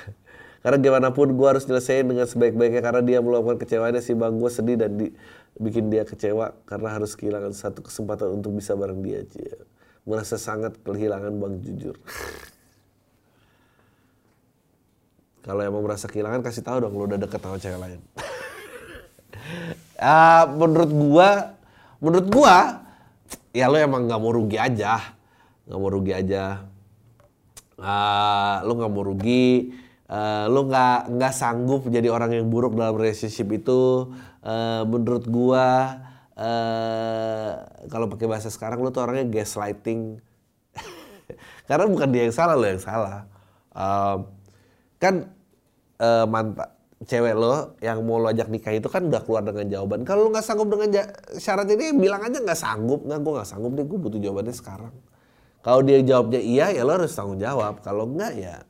Karena 0.66 0.76
gimana 0.82 1.08
pun 1.14 1.30
gue 1.30 1.46
harus 1.46 1.62
nyelesain 1.64 2.02
dengan 2.02 2.26
sebaik-baiknya 2.26 2.82
karena 2.82 2.98
dia 2.98 3.22
melakukan 3.22 3.54
kecewanya 3.54 4.02
si 4.02 4.18
bang 4.18 4.34
gue 4.34 4.50
sedih 4.50 4.74
dan 4.74 4.98
di, 4.98 5.14
bikin 5.56 5.88
dia 5.88 6.04
kecewa 6.04 6.52
karena 6.68 6.92
harus 6.92 7.16
kehilangan 7.16 7.52
satu 7.56 7.80
kesempatan 7.80 8.36
untuk 8.36 8.56
bisa 8.56 8.76
bareng 8.76 9.00
dia 9.00 9.24
cia. 9.24 9.60
merasa 10.06 10.38
sangat 10.38 10.78
kehilangan 10.86 11.34
bang 11.34 11.54
jujur. 11.66 11.96
Kalau 15.42 15.62
emang 15.62 15.82
merasa 15.82 16.06
kehilangan 16.06 16.46
kasih 16.46 16.62
tahu 16.62 16.78
dong 16.86 16.94
lo 16.94 17.10
udah 17.10 17.18
deket 17.18 17.42
sama 17.42 17.58
cewek 17.58 17.78
lain. 17.78 18.00
Uh, 19.98 20.44
menurut 20.62 20.90
gua 20.94 21.30
menurut 21.98 22.26
gua 22.30 22.56
ya 23.50 23.66
lo 23.66 23.78
emang 23.78 24.06
nggak 24.06 24.20
mau 24.22 24.30
rugi 24.30 24.58
aja. 24.62 25.02
Nggak 25.66 25.78
mau 25.78 25.90
rugi 25.90 26.12
aja. 26.14 26.44
Uh, 27.74 28.56
lo 28.62 28.72
nggak 28.78 28.92
mau 28.94 29.02
rugi 29.06 29.74
uh, 30.10 30.46
lo 30.50 30.66
nggak 30.66 31.14
nggak 31.14 31.34
sanggup 31.34 31.86
jadi 31.86 32.08
orang 32.10 32.34
yang 32.34 32.46
buruk 32.50 32.74
dalam 32.74 32.94
relationship 32.94 33.50
itu 33.50 34.12
uh, 34.42 34.82
menurut 34.86 35.26
gua 35.26 35.98
uh, 36.34 37.50
kalau 37.90 38.06
pakai 38.10 38.26
bahasa 38.30 38.48
sekarang 38.50 38.82
lo 38.82 38.90
tuh 38.94 39.06
orangnya 39.06 39.26
gaslighting 39.30 40.22
karena 41.68 41.86
bukan 41.86 42.08
dia 42.10 42.22
yang 42.26 42.34
salah 42.34 42.54
lo 42.54 42.66
yang 42.66 42.82
salah 42.82 43.26
uh, 43.74 44.22
kan 45.02 45.30
uh, 46.00 46.24
mantap 46.26 46.76
cewek 47.04 47.36
lo 47.36 47.76
yang 47.84 48.00
mau 48.08 48.16
lo 48.16 48.32
ajak 48.32 48.48
nikah 48.48 48.72
itu 48.72 48.88
kan 48.88 49.04
udah 49.04 49.20
keluar 49.20 49.44
dengan 49.44 49.68
jawaban. 49.68 50.00
Kalau 50.08 50.26
lo 50.26 50.28
nggak 50.32 50.46
sanggup 50.48 50.72
dengan 50.72 51.12
syarat 51.36 51.68
ini, 51.68 51.92
bilang 51.92 52.24
aja 52.24 52.40
nggak 52.40 52.56
sanggup. 52.56 53.04
Nggak, 53.04 53.20
gue 53.20 53.32
nggak 53.36 53.48
sanggup 53.52 53.72
deh, 53.76 53.84
gue 53.84 53.98
butuh 54.00 54.16
jawabannya 54.16 54.54
sekarang. 54.56 54.94
Kalau 55.60 55.80
dia 55.84 56.00
jawabnya 56.00 56.40
iya, 56.40 56.72
ya 56.72 56.88
lo 56.88 56.96
harus 56.96 57.12
tanggung 57.12 57.36
jawab. 57.36 57.84
Kalau 57.84 58.08
enggak 58.08 58.32
ya 58.32 58.64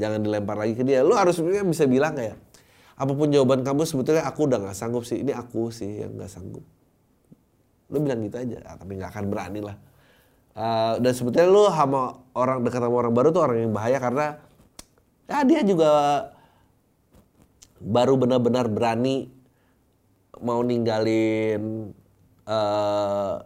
jangan 0.00 0.24
dilempar 0.24 0.56
lagi 0.56 0.72
ke 0.72 0.82
dia. 0.82 1.04
Lo 1.04 1.12
harus 1.12 1.36
bisa 1.44 1.84
bilang 1.84 2.16
kayak, 2.16 2.40
apa 2.96 3.12
pun 3.12 3.28
jawaban 3.28 3.60
kamu 3.60 3.84
sebetulnya 3.84 4.24
aku 4.24 4.48
udah 4.48 4.58
nggak 4.64 4.76
sanggup 4.76 5.04
sih. 5.04 5.20
Ini 5.20 5.36
aku 5.36 5.68
sih 5.68 6.00
yang 6.00 6.16
nggak 6.16 6.30
sanggup. 6.32 6.64
Lo 7.92 7.96
bilang 8.00 8.24
gitu 8.24 8.40
aja, 8.40 8.64
ah, 8.64 8.76
tapi 8.80 8.96
nggak 8.96 9.12
akan 9.12 9.24
berani 9.28 9.60
lah. 9.60 9.76
Uh, 10.50 10.98
dan 10.98 11.12
sebetulnya 11.14 11.46
lo 11.46 11.70
sama 11.70 12.16
orang 12.34 12.66
dekat 12.66 12.82
sama 12.82 12.96
orang 12.98 13.14
baru 13.14 13.28
tuh 13.30 13.42
orang 13.46 13.70
yang 13.70 13.72
bahaya 13.72 14.02
karena 14.02 14.26
ya 15.30 15.46
dia 15.46 15.62
juga 15.62 15.92
baru 17.78 18.18
benar-benar 18.18 18.66
berani 18.66 19.30
mau 20.42 20.58
ninggalin 20.66 21.94
uh, 22.50 23.40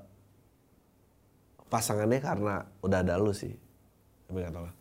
pasangannya 1.69 2.21
karena 2.23 2.55
udah 2.81 2.99
ada 3.03 3.19
lu 3.19 3.35
sih. 3.35 3.53
Tapi 4.25 4.41
gak 4.41 4.55
tau 4.55 4.65
lah. 4.65 4.75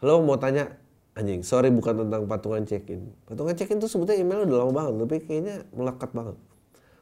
Lo 0.00 0.24
mau 0.24 0.40
tanya, 0.40 0.80
anjing, 1.12 1.44
sorry 1.44 1.68
bukan 1.68 2.08
tentang 2.08 2.24
patungan 2.24 2.64
check-in. 2.64 3.12
Patungan 3.28 3.52
check-in 3.52 3.76
tuh 3.76 3.88
sebetulnya 3.88 4.24
email 4.24 4.48
udah 4.48 4.56
lama 4.64 4.72
banget, 4.72 4.92
tapi 5.04 5.16
kayaknya 5.20 5.56
melekat 5.76 6.10
banget. 6.16 6.36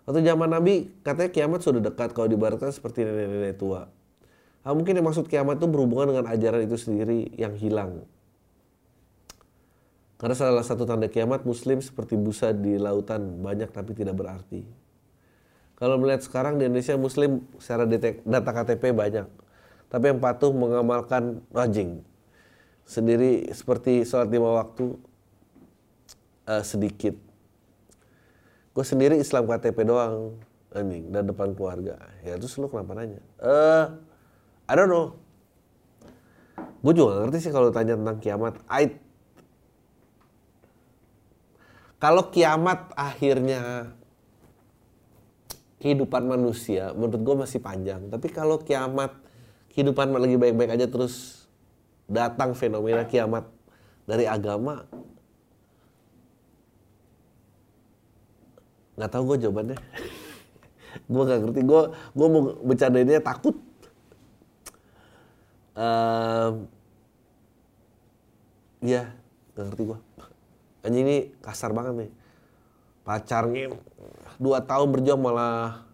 Waktu 0.03 0.25
zaman 0.27 0.49
Nabi, 0.51 0.91
katanya 1.07 1.31
kiamat 1.31 1.61
sudah 1.63 1.85
dekat 1.85 2.11
kalau 2.17 2.27
dibaratkan 2.27 2.75
seperti 2.75 3.07
nenek-nenek 3.07 3.55
tua. 3.61 3.87
Nah, 4.67 4.73
mungkin 4.75 4.99
yang 4.99 5.07
maksud 5.07 5.31
kiamat 5.31 5.63
itu 5.63 5.69
berhubungan 5.71 6.11
dengan 6.11 6.27
ajaran 6.33 6.65
itu 6.67 6.75
sendiri 6.75 7.31
yang 7.39 7.55
hilang. 7.55 8.03
Karena 10.19 10.35
salah 10.35 10.67
satu 10.67 10.83
tanda 10.83 11.07
kiamat 11.07 11.47
muslim 11.47 11.79
seperti 11.79 12.19
busa 12.19 12.51
di 12.51 12.75
lautan 12.75 13.39
banyak 13.39 13.71
tapi 13.71 13.95
tidak 13.95 14.19
berarti. 14.19 14.67
Kalau 15.79 15.95
melihat 15.95 16.27
sekarang 16.27 16.59
di 16.59 16.67
Indonesia 16.67 16.99
muslim 16.99 17.47
secara 17.63 17.87
data 17.87 18.51
KTP 18.51 18.91
banyak. 18.91 19.31
Tapi 19.87 20.05
yang 20.11 20.19
patuh 20.19 20.51
mengamalkan 20.51 21.39
rajing 21.55 22.03
sendiri 22.88 23.44
seperti 23.53 24.09
sholat 24.09 24.33
lima 24.33 24.48
waktu 24.57 24.96
uh, 26.48 26.64
sedikit. 26.64 27.12
Gue 28.72 28.85
sendiri 28.87 29.20
Islam 29.20 29.44
KTP 29.44 29.85
doang 29.85 30.40
anjing 30.72 31.12
dan 31.12 31.29
depan 31.29 31.53
keluarga. 31.53 32.01
Ya 32.24 32.40
terus 32.40 32.57
lu 32.57 32.72
kenapa 32.72 32.96
nanya? 32.96 33.20
Eh, 33.44 33.44
uh, 33.44 33.85
I 34.64 34.72
don't 34.72 34.88
know. 34.88 35.20
Gue 36.81 36.96
juga 36.96 37.20
gak 37.20 37.20
ngerti 37.29 37.38
sih 37.44 37.53
kalau 37.53 37.68
tanya 37.68 38.01
tentang 38.01 38.18
kiamat. 38.24 38.57
I 38.72 38.96
kalau 41.98 42.31
kiamat 42.31 42.94
akhirnya 42.94 43.92
kehidupan 45.83 46.24
manusia, 46.24 46.94
menurut 46.94 47.20
gue 47.20 47.35
masih 47.44 47.61
panjang. 47.61 48.07
Tapi 48.09 48.31
kalau 48.31 48.62
kiamat 48.62 49.12
kehidupan 49.74 50.14
lagi 50.14 50.38
baik-baik 50.38 50.79
aja 50.79 50.87
terus 50.87 51.38
datang 52.09 52.57
fenomena 52.57 53.05
kiamat 53.05 53.44
dari 54.09 54.25
agama, 54.25 54.88
nggak 58.97 59.11
tahu 59.12 59.23
gue 59.35 59.38
jawabannya. 59.47 59.79
gue 61.12 61.23
nggak 61.23 61.40
ngerti. 61.44 61.61
Gue 61.62 61.83
gue 61.92 62.27
mau 62.27 62.42
bercandainnya 62.64 63.21
takut. 63.21 63.57
Um, 65.79 66.66
ya, 68.83 69.07
nggak 69.55 69.64
ngerti 69.71 69.83
gue 69.87 69.99
anjing 70.88 71.05
ini 71.05 71.18
kasar 71.42 71.75
banget 71.75 71.94
nih 72.07 72.11
pacarnya 73.03 73.77
dua 74.38 74.62
tahun 74.62 74.88
berjuang 74.94 75.21
malah 75.21 75.85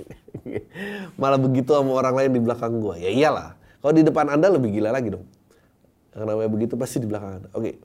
malah 1.20 1.38
begitu 1.38 1.72
sama 1.72 1.92
orang 1.96 2.14
lain 2.16 2.30
di 2.36 2.40
belakang 2.42 2.76
gua 2.82 3.00
ya 3.00 3.08
iyalah 3.12 3.56
kalau 3.80 3.92
di 3.96 4.04
depan 4.04 4.28
anda 4.28 4.46
lebih 4.52 4.76
gila 4.76 4.92
lagi 4.92 5.12
dong. 5.12 5.24
Yang 6.12 6.24
namanya 6.28 6.50
begitu 6.52 6.74
pasti 6.76 7.00
di 7.00 7.08
belakang 7.08 7.40
anda. 7.40 7.48
Oke. 7.56 7.80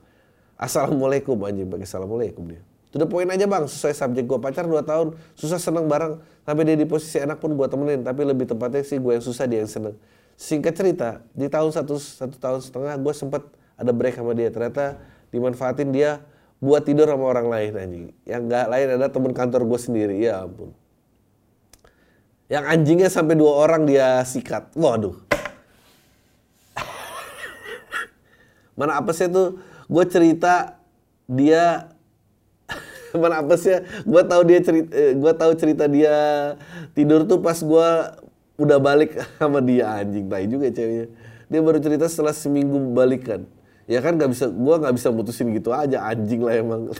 Assalamualaikum 0.55 1.35
anjing 1.43 1.67
pakai 1.67 1.87
assalamualaikum 1.87 2.43
dia. 2.47 2.61
To 2.95 2.99
the 2.99 3.07
point 3.07 3.27
aja 3.27 3.43
bang. 3.47 3.67
Sesuai 3.67 3.95
subjek 3.95 4.23
gua. 4.27 4.39
Pacar 4.39 4.67
dua 4.67 4.83
tahun 4.83 5.15
susah 5.35 5.59
seneng 5.59 5.87
bareng. 5.87 6.19
Sampai 6.43 6.63
dia 6.63 6.75
di 6.79 6.87
posisi 6.87 7.19
enak 7.19 7.39
pun 7.39 7.55
gua 7.55 7.67
temenin. 7.67 8.03
Tapi 8.03 8.23
lebih 8.23 8.47
tepatnya 8.47 8.83
sih 8.83 8.99
gua 8.99 9.19
yang 9.19 9.25
susah 9.25 9.47
dia 9.47 9.63
yang 9.63 9.71
seneng. 9.71 9.95
Singkat 10.35 10.73
cerita 10.75 11.09
di 11.31 11.47
tahun 11.47 11.71
satu 11.71 11.95
satu 11.95 12.35
tahun 12.39 12.59
setengah 12.59 12.93
gua 12.99 13.13
sempet 13.15 13.43
ada 13.75 13.91
break 13.91 14.15
sama 14.19 14.31
dia. 14.35 14.51
Ternyata 14.51 14.99
dimanfaatin 15.31 15.91
dia 15.91 16.23
buat 16.63 16.83
tidur 16.87 17.07
sama 17.11 17.27
orang 17.27 17.47
lain 17.51 17.71
anjing. 17.75 18.05
Yang 18.23 18.41
nggak 18.47 18.65
lain 18.71 18.87
ada 18.95 19.07
temen 19.11 19.31
kantor 19.35 19.61
gue 19.67 19.79
sendiri, 19.79 20.15
ya 20.23 20.47
ampun. 20.47 20.71
Yang 22.47 22.63
anjingnya 22.69 23.09
sampai 23.11 23.35
dua 23.35 23.53
orang 23.59 23.83
dia 23.83 24.23
sikat. 24.23 24.71
Waduh. 24.77 25.34
Mana 28.75 28.99
apa 28.99 29.11
sih 29.15 29.31
tuh? 29.31 29.59
Gue 29.87 30.05
cerita 30.05 30.77
dia 31.25 31.89
mana 33.21 33.41
apa 33.41 33.55
sih? 33.55 33.73
Gue 34.03 34.21
tahu 34.23 34.41
dia 34.45 34.59
cerita, 34.61 34.91
eh, 34.93 35.13
gue 35.15 35.33
tahu 35.35 35.51
cerita 35.55 35.85
dia 35.87 36.15
tidur 36.93 37.25
tuh 37.25 37.39
pas 37.41 37.55
gue 37.55 37.89
udah 38.55 38.79
balik 38.79 39.17
sama 39.41 39.63
dia 39.63 40.03
anjing 40.03 40.27
tai 40.27 40.45
juga 40.45 40.69
ceweknya. 40.69 41.07
Dia 41.45 41.61
baru 41.61 41.79
cerita 41.81 42.05
setelah 42.05 42.35
seminggu 42.35 42.77
balikan 42.93 43.47
ya 43.85 44.01
kan 44.01 44.17
nggak 44.17 44.33
bisa 44.33 44.49
gue 44.49 44.75
nggak 44.81 44.97
bisa 44.97 45.13
mutusin 45.13 45.53
gitu 45.53 45.69
aja 45.69 46.09
anjing 46.09 46.41
lah 46.41 46.57
emang 46.57 46.89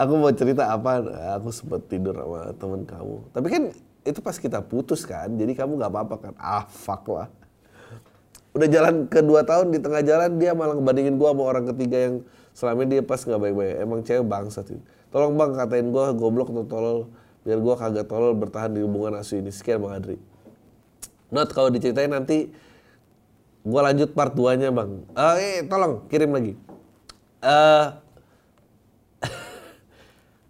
aku 0.00 0.12
mau 0.16 0.32
cerita 0.32 0.72
apa 0.72 1.04
aku 1.36 1.52
sempat 1.52 1.84
tidur 1.86 2.16
sama 2.16 2.56
temen 2.56 2.82
kamu. 2.88 3.16
Tapi 3.36 3.46
kan 3.52 3.62
itu 4.00 4.18
pas 4.24 4.36
kita 4.36 4.64
putus 4.64 5.04
kan 5.04 5.28
jadi 5.36 5.52
kamu 5.52 5.76
nggak 5.76 5.92
apa-apa 5.92 6.14
kan? 6.18 6.34
Ah 6.40 6.64
fuck 6.64 7.04
lah. 7.12 7.28
Udah 8.56 8.66
jalan 8.66 9.06
kedua 9.06 9.44
tahun 9.46 9.70
di 9.70 9.78
tengah 9.78 10.02
jalan 10.02 10.40
dia 10.40 10.56
malah 10.56 10.74
ngebandingin 10.74 11.20
gua 11.20 11.36
sama 11.36 11.42
orang 11.46 11.64
ketiga 11.76 11.98
yang 12.10 12.14
selama 12.56 12.82
dia 12.88 13.02
pas 13.04 13.20
nggak 13.20 13.40
baik-baik. 13.40 13.74
Emang 13.78 14.00
cewek 14.02 14.24
bangsa 14.24 14.64
tuh 14.64 14.80
tolong 15.12 15.36
bang 15.36 15.52
katain 15.52 15.88
gua 15.92 16.16
goblok 16.16 16.48
atau 16.50 16.66
tolol. 16.66 17.00
Biar 17.40 17.56
gue 17.56 17.72
kagak 17.72 18.04
tolol 18.04 18.36
bertahan 18.36 18.68
di 18.76 18.84
hubungan 18.84 19.16
asu 19.16 19.40
ini. 19.40 19.48
Sekian 19.48 19.80
bang 19.80 19.96
Adri. 19.96 20.20
Not 21.32 21.48
kalau 21.56 21.72
diceritain 21.72 22.12
nanti 22.12 22.52
gue 23.60 23.80
lanjut 23.80 24.12
part 24.12 24.36
2 24.36 24.60
nya 24.60 24.68
bang. 24.68 25.08
Uh, 25.16 25.36
eh 25.40 25.64
tolong 25.64 26.04
kirim 26.12 26.36
lagi. 26.36 26.52
Uh, 27.40 27.96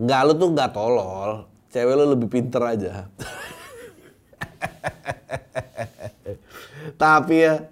nggak 0.00 0.20
lu 0.26 0.32
tuh 0.40 0.48
nggak 0.56 0.70
tolol 0.72 1.44
cewek 1.68 1.94
lu 1.94 2.04
lebih 2.16 2.28
pinter 2.32 2.62
aja 2.64 3.06
tapi 7.00 7.44
ya 7.44 7.68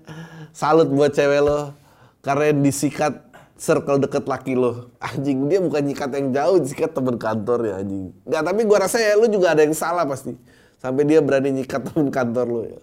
salut 0.52 0.92
buat 0.92 1.10
cewek 1.16 1.40
lo 1.40 1.72
karena 2.20 2.52
disikat 2.52 3.28
circle 3.58 3.98
deket 3.98 4.24
laki 4.24 4.54
lo. 4.54 4.94
Anjing, 5.02 5.50
dia 5.50 5.58
bukan 5.58 5.82
nyikat 5.82 6.10
yang 6.14 6.30
jauh, 6.30 6.56
nyikat 6.62 6.90
temen 6.94 7.18
kantor 7.18 7.58
ya 7.66 7.74
anjing. 7.82 8.14
Enggak, 8.24 8.42
tapi 8.46 8.60
gua 8.64 8.78
rasa 8.86 8.96
ya 9.02 9.18
lu 9.18 9.26
juga 9.26 9.52
ada 9.52 9.66
yang 9.66 9.74
salah 9.74 10.06
pasti. 10.06 10.32
Sampai 10.78 11.02
dia 11.04 11.18
berani 11.18 11.50
nyikat 11.50 11.90
temen 11.90 12.08
kantor 12.08 12.46
lo 12.46 12.62
ya. 12.64 12.80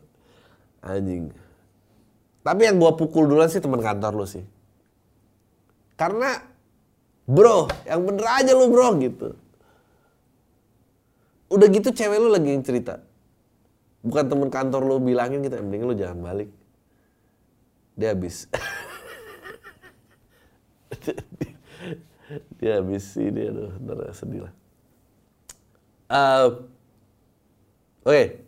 Anjing. 0.83 1.31
Tapi 2.43 2.61
yang 2.67 2.77
gua 2.77 2.93
pukul 2.93 3.25
duluan 3.25 3.47
sih 3.47 3.63
temen 3.63 3.79
kantor 3.79 4.13
lo 4.13 4.25
sih. 4.27 4.43
Karena 5.95 6.43
bro, 7.25 7.69
yang 7.85 8.01
bener 8.05 8.25
aja 8.29 8.51
lu 8.53 8.69
bro 8.69 8.95
gitu. 9.01 9.37
Udah 11.49 11.67
gitu 11.69 11.89
cewek 11.93 12.17
lu 12.17 12.29
lagi 12.29 12.53
yang 12.53 12.65
cerita. 12.65 13.01
Bukan 14.05 14.29
temen 14.29 14.49
kantor 14.53 14.81
lu 14.85 14.95
bilangin 15.01 15.41
gitu, 15.41 15.57
mending 15.61 15.83
lu 15.85 15.93
jangan 15.97 16.21
balik. 16.21 16.49
Dia 17.97 18.13
habis. 18.13 18.45
dia 22.59 22.81
habis 22.81 23.05
ini 23.17 23.49
aduh 23.49 23.73
bener 23.77 24.09
sedih 24.15 24.49
lah 24.49 24.53
uh, 26.09 26.65
oke 28.05 28.09
okay. 28.09 28.44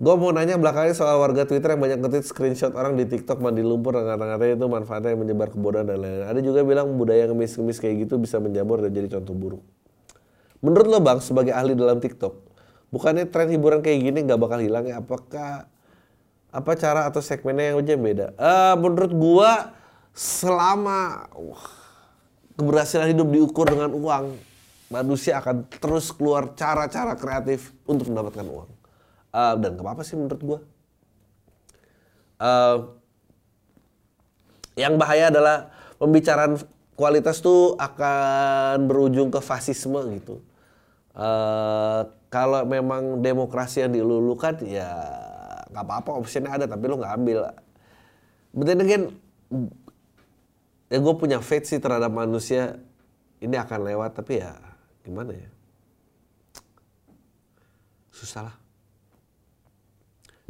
Gue 0.00 0.16
mau 0.16 0.32
nanya 0.32 0.56
belakangnya 0.56 0.96
soal 0.96 1.20
warga 1.20 1.44
Twitter 1.44 1.76
yang 1.76 1.84
banyak 1.84 2.00
ngetit 2.00 2.24
screenshot 2.24 2.72
orang 2.72 2.96
di 2.96 3.04
TikTok 3.04 3.36
mandi 3.36 3.60
lumpur 3.60 3.92
dan 3.92 4.08
kata-katanya 4.08 4.56
itu 4.56 4.64
manfaatnya 4.64 5.12
yang 5.12 5.20
menyebar 5.20 5.52
kebodohan 5.52 5.92
dan 5.92 6.00
lain-lain. 6.00 6.24
Ada 6.24 6.40
juga 6.40 6.64
bilang 6.64 6.96
budaya 6.96 7.28
ngemis-ngemis 7.28 7.84
kayak 7.84 8.08
gitu 8.08 8.16
bisa 8.16 8.40
menjamur 8.40 8.80
dan 8.80 8.96
jadi 8.96 9.20
contoh 9.20 9.36
buruk. 9.36 9.62
Menurut 10.64 10.88
lo 10.88 11.04
bang, 11.04 11.20
sebagai 11.20 11.52
ahli 11.52 11.76
dalam 11.76 12.00
TikTok, 12.00 12.32
bukannya 12.88 13.28
tren 13.28 13.52
hiburan 13.52 13.84
kayak 13.84 14.00
gini 14.00 14.24
nggak 14.24 14.40
bakal 14.40 14.56
hilang 14.64 14.88
ya? 14.88 15.04
Apakah 15.04 15.68
apa 16.48 16.72
cara 16.80 17.04
atau 17.04 17.20
segmennya 17.20 17.76
yang 17.76 17.84
aja 17.84 17.94
beda? 18.00 18.26
Uh, 18.40 18.74
menurut 18.80 19.12
gua 19.12 19.76
selama 20.16 21.28
wah, 21.36 21.68
keberhasilan 22.56 23.12
hidup 23.12 23.28
diukur 23.28 23.68
dengan 23.68 23.92
uang 23.92 24.32
manusia 24.88 25.44
akan 25.44 25.68
terus 25.68 26.08
keluar 26.08 26.56
cara-cara 26.56 27.12
kreatif 27.20 27.76
untuk 27.84 28.08
mendapatkan 28.08 28.48
uang. 28.48 28.79
Uh, 29.30 29.54
dan 29.62 29.78
gak 29.78 29.84
apa-apa 29.86 30.02
sih 30.02 30.18
menurut 30.18 30.42
gue. 30.42 30.60
Uh, 32.40 32.76
yang 34.74 34.96
bahaya 34.96 35.28
adalah 35.28 35.70
pembicaraan 36.00 36.56
kualitas 36.96 37.38
tuh 37.44 37.76
akan 37.76 38.90
berujung 38.90 39.28
ke 39.28 39.38
fasisme 39.38 40.00
gitu. 40.18 40.40
Uh, 41.14 42.06
kalau 42.30 42.62
memang 42.64 43.18
demokrasi 43.20 43.82
yang 43.82 43.92
dilulukan 43.92 44.62
ya 44.62 44.88
nggak 45.70 45.84
apa-apa 45.84 46.10
optionnya 46.22 46.54
ada 46.54 46.66
tapi 46.70 46.84
lo 46.86 46.96
nggak 46.98 47.14
ambil. 47.18 47.38
But 48.50 48.66
then 48.66 48.82
again, 48.82 49.14
ya 50.90 50.98
gue 50.98 51.14
punya 51.14 51.38
faith 51.38 51.70
sih 51.70 51.78
terhadap 51.78 52.10
manusia 52.10 52.82
ini 53.38 53.56
akan 53.56 53.80
lewat 53.86 54.10
tapi 54.18 54.42
ya 54.42 54.52
gimana 55.06 55.32
ya 55.32 55.50
susah 58.12 58.52
lah 58.52 58.56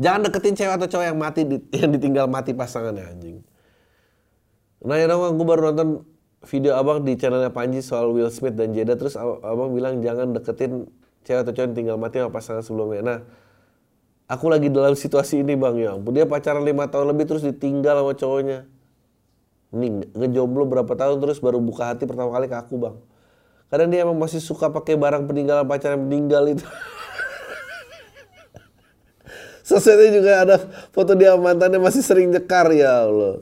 jangan 0.01 0.27
deketin 0.27 0.57
cewek 0.57 0.75
atau 0.81 0.89
cowok 0.89 1.05
yang 1.05 1.19
mati 1.21 1.45
yang 1.81 1.91
ditinggal 1.93 2.27
mati 2.27 2.57
pasangannya 2.57 3.05
anjing. 3.05 3.37
Nah 4.81 4.97
ya 4.97 5.07
dong 5.07 5.37
gue 5.37 5.47
baru 5.47 5.71
nonton 5.71 6.09
video 6.49 6.73
abang 6.73 7.05
di 7.05 7.21
channelnya 7.21 7.53
Panji 7.53 7.85
soal 7.85 8.09
Will 8.17 8.33
Smith 8.33 8.57
dan 8.57 8.73
Jada 8.73 8.97
terus 8.97 9.13
abang 9.21 9.77
bilang 9.77 10.01
jangan 10.01 10.33
deketin 10.33 10.89
cewek 11.29 11.45
atau 11.45 11.53
cowok 11.53 11.67
yang 11.69 11.77
tinggal 11.77 11.97
mati 12.01 12.17
sama 12.17 12.33
pasangan 12.33 12.65
sebelumnya. 12.65 13.05
Nah 13.05 13.19
aku 14.25 14.49
lagi 14.49 14.73
dalam 14.73 14.97
situasi 14.97 15.45
ini 15.45 15.53
bang 15.53 15.77
ya 15.77 15.93
dia 16.01 16.25
pacaran 16.25 16.65
lima 16.65 16.89
tahun 16.89 17.13
lebih 17.13 17.29
terus 17.29 17.45
ditinggal 17.45 18.01
sama 18.01 18.13
cowoknya. 18.17 18.59
Nih 19.71 20.09
ngejomblo 20.17 20.65
berapa 20.65 20.93
tahun 20.97 21.21
terus 21.21 21.39
baru 21.45 21.61
buka 21.61 21.93
hati 21.93 22.09
pertama 22.09 22.33
kali 22.33 22.49
ke 22.49 22.57
aku 22.57 22.81
bang. 22.81 22.97
Karena 23.71 23.87
dia 23.87 23.99
emang 24.03 24.19
masih 24.19 24.43
suka 24.43 24.67
pakai 24.73 24.99
barang 24.99 25.31
peninggalan 25.31 25.63
pacar 25.69 25.95
yang 25.95 26.09
meninggal 26.09 26.43
itu. 26.51 26.67
Sosmednya 29.71 30.11
juga 30.11 30.33
ada 30.43 30.57
foto 30.91 31.15
dia 31.15 31.39
mantannya 31.39 31.79
masih 31.79 32.03
sering 32.03 32.35
nyekar 32.35 32.75
ya 32.75 33.07
Allah. 33.07 33.39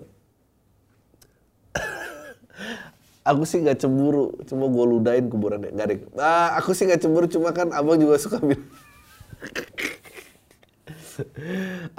aku 3.32 3.48
sih 3.48 3.64
nggak 3.64 3.80
cemburu, 3.80 4.36
cuma 4.44 4.68
gue 4.68 4.84
ludain 4.84 5.24
kuburannya. 5.24 5.72
Gak 5.72 5.86
deh. 5.88 5.98
Ah, 6.20 6.60
aku 6.60 6.76
sih 6.76 6.84
nggak 6.84 7.00
cemburu, 7.00 7.24
cuma 7.32 7.56
kan 7.56 7.72
abang 7.72 7.96
juga 7.96 8.20
suka 8.20 8.44
bilang. 8.44 8.68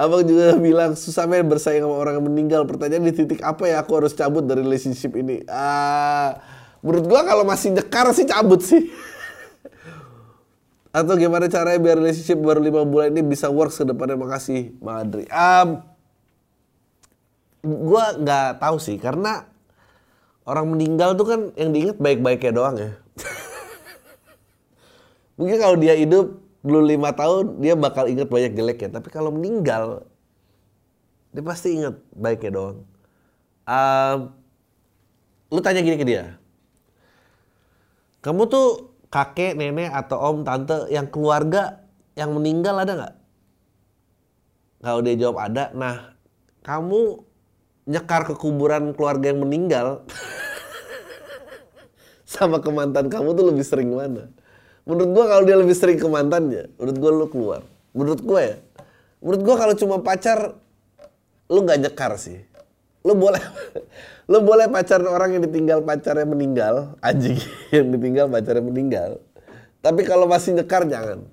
abang 0.01 0.21
juga 0.21 0.53
bilang 0.61 0.93
susah 0.93 1.25
men 1.25 1.49
bersaing 1.49 1.81
sama 1.81 1.97
orang 1.97 2.21
yang 2.21 2.29
meninggal. 2.29 2.69
Pertanyaan 2.69 3.09
di 3.09 3.17
titik 3.17 3.41
apa 3.41 3.65
ya 3.65 3.81
aku 3.81 3.97
harus 3.97 4.13
cabut 4.13 4.45
dari 4.45 4.61
relationship 4.61 5.17
ini? 5.17 5.41
Ah, 5.49 6.37
Menurut 6.79 7.05
gua 7.11 7.27
kalau 7.27 7.43
masih 7.43 7.75
nyekar 7.75 8.07
sih 8.15 8.23
cabut 8.23 8.61
sih. 8.63 8.87
Atau 10.89 11.21
gimana 11.21 11.45
caranya 11.45 11.77
biar 11.77 12.01
relationship 12.01 12.41
baru 12.41 12.65
lima 12.65 12.81
bulan 12.81 13.13
ini 13.13 13.21
bisa 13.21 13.45
works 13.53 13.77
ke 13.77 13.85
depannya 13.85 14.17
makasih 14.17 14.73
Bang 14.81 15.05
Adri. 15.05 15.29
Um, 15.29 15.85
gua 17.61 18.17
nggak 18.17 18.57
tahu 18.57 18.81
sih 18.81 18.97
karena 18.97 19.45
orang 20.49 20.65
meninggal 20.73 21.13
tuh 21.13 21.29
kan 21.29 21.39
yang 21.53 21.69
diingat 21.69 22.01
baik-baiknya 22.01 22.51
doang 22.57 22.75
ya. 22.81 22.91
Mungkin 25.37 25.61
kalau 25.61 25.77
dia 25.77 25.93
hidup 25.93 26.41
dulu 26.65 26.81
lima 26.81 27.13
tahun 27.13 27.61
dia 27.61 27.77
bakal 27.77 28.09
ingat 28.09 28.25
banyak 28.25 28.57
jelek 28.57 28.81
ya. 28.81 28.89
Tapi 28.89 29.13
kalau 29.13 29.29
meninggal 29.29 30.09
dia 31.29 31.45
pasti 31.45 31.77
ingat 31.77 32.01
baiknya 32.17 32.51
doang. 32.57 32.81
Um, 33.69 34.33
lu 35.53 35.61
tanya 35.61 35.85
gini 35.85 36.01
ke 36.01 36.05
dia, 36.05 36.41
kamu 38.25 38.49
tuh 38.49 38.88
kakek, 39.09 39.57
nenek, 39.57 39.89
atau 39.93 40.17
om, 40.21 40.45
tante 40.45 40.89
yang 40.93 41.09
keluarga 41.09 41.85
yang 42.13 42.33
meninggal 42.33 42.77
ada 42.77 42.93
nggak? 42.93 43.15
Kalau 44.79 44.99
dia 45.03 45.15
jawab 45.19 45.37
ada, 45.43 45.75
nah 45.75 46.15
kamu 46.63 47.25
nyekar 47.89 48.29
ke 48.29 48.33
kuburan 48.37 48.93
keluarga 48.95 49.33
yang 49.33 49.41
meninggal 49.43 50.05
sama 52.29 52.61
ke 52.61 52.69
mantan 52.69 53.09
kamu 53.09 53.33
tuh 53.35 53.45
lebih 53.49 53.65
sering 53.65 53.91
mana? 53.91 54.31
Menurut 54.87 55.09
gua 55.13 55.25
kalau 55.29 55.43
dia 55.45 55.57
lebih 55.59 55.75
sering 55.75 55.99
ke 55.99 56.07
mantannya, 56.07 56.71
menurut 56.79 56.97
gua 56.97 57.11
lu 57.11 57.27
keluar. 57.27 57.61
Menurut 57.93 58.21
gua 58.25 58.39
ya, 58.41 58.55
menurut 59.19 59.41
gua 59.45 59.55
kalau 59.57 59.73
cuma 59.75 59.95
pacar, 60.01 60.57
lu 61.49 61.59
nggak 61.61 61.89
nyekar 61.89 62.17
sih. 62.17 62.48
Lu 63.09 63.17
boleh 63.17 63.41
Lo 64.29 64.45
boleh 64.45 64.69
pacaran 64.69 65.09
orang 65.09 65.33
yang 65.33 65.43
ditinggal 65.49 65.81
pacarnya 65.81 66.21
meninggal, 66.21 66.93
anjing 67.01 67.41
yang 67.73 67.89
ditinggal 67.89 68.29
pacarnya 68.29 68.61
meninggal. 68.61 69.17
Tapi 69.81 70.05
kalau 70.05 70.29
masih 70.29 70.53
nyekar 70.53 70.85
jangan. 70.85 71.25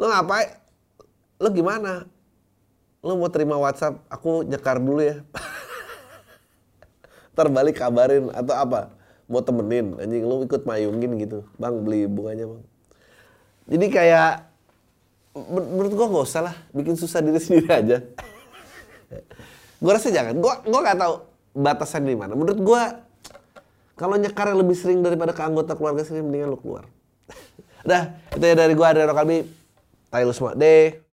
Lo 0.00 0.08
ngapain? 0.08 0.56
Lo 1.36 1.52
gimana? 1.52 2.08
Lo 3.04 3.20
mau 3.20 3.28
terima 3.28 3.60
WhatsApp, 3.60 4.00
aku 4.08 4.40
nyekar 4.48 4.80
dulu 4.80 5.04
ya. 5.04 5.20
Terbalik 7.36 7.76
kabarin 7.76 8.32
atau 8.32 8.56
apa? 8.56 8.88
Mau 9.28 9.44
temenin, 9.44 10.00
anjing 10.00 10.24
lo 10.24 10.40
ikut 10.40 10.64
mayungin 10.64 11.12
gitu. 11.20 11.44
Bang 11.60 11.84
beli 11.84 12.08
bunganya 12.08 12.48
bang. 12.48 12.62
Jadi 13.68 13.86
kayak 13.92 14.48
menurut 15.36 15.92
gua 15.92 16.08
gak 16.08 16.24
usah 16.24 16.42
lah 16.48 16.56
bikin 16.72 16.96
susah 16.96 17.20
diri 17.20 17.36
sendiri 17.36 17.68
aja. 17.68 18.00
Gue 19.78 19.92
rasa 19.92 20.08
jangan. 20.10 20.34
Gue 20.38 20.54
gue 20.66 20.80
gak 20.82 20.98
tahu 20.98 21.14
batasan 21.58 22.06
di 22.06 22.14
mana. 22.14 22.34
Menurut 22.34 22.58
gue 22.58 22.82
kalau 23.98 24.14
nyekar 24.14 24.54
lebih 24.54 24.78
sering 24.78 25.02
daripada 25.02 25.34
ke 25.34 25.42
anggota 25.42 25.74
keluarga 25.74 26.06
sendiri 26.06 26.26
mendingan 26.26 26.54
lu 26.54 26.58
keluar. 26.60 26.86
Udah, 27.86 28.14
itu 28.34 28.44
ya 28.46 28.54
dari 28.54 28.74
gue 28.78 28.86
ada 28.86 29.10
Kalbi. 29.10 29.42
Tayo 30.08 30.30
semua. 30.32 30.54
Deh. 30.54 31.07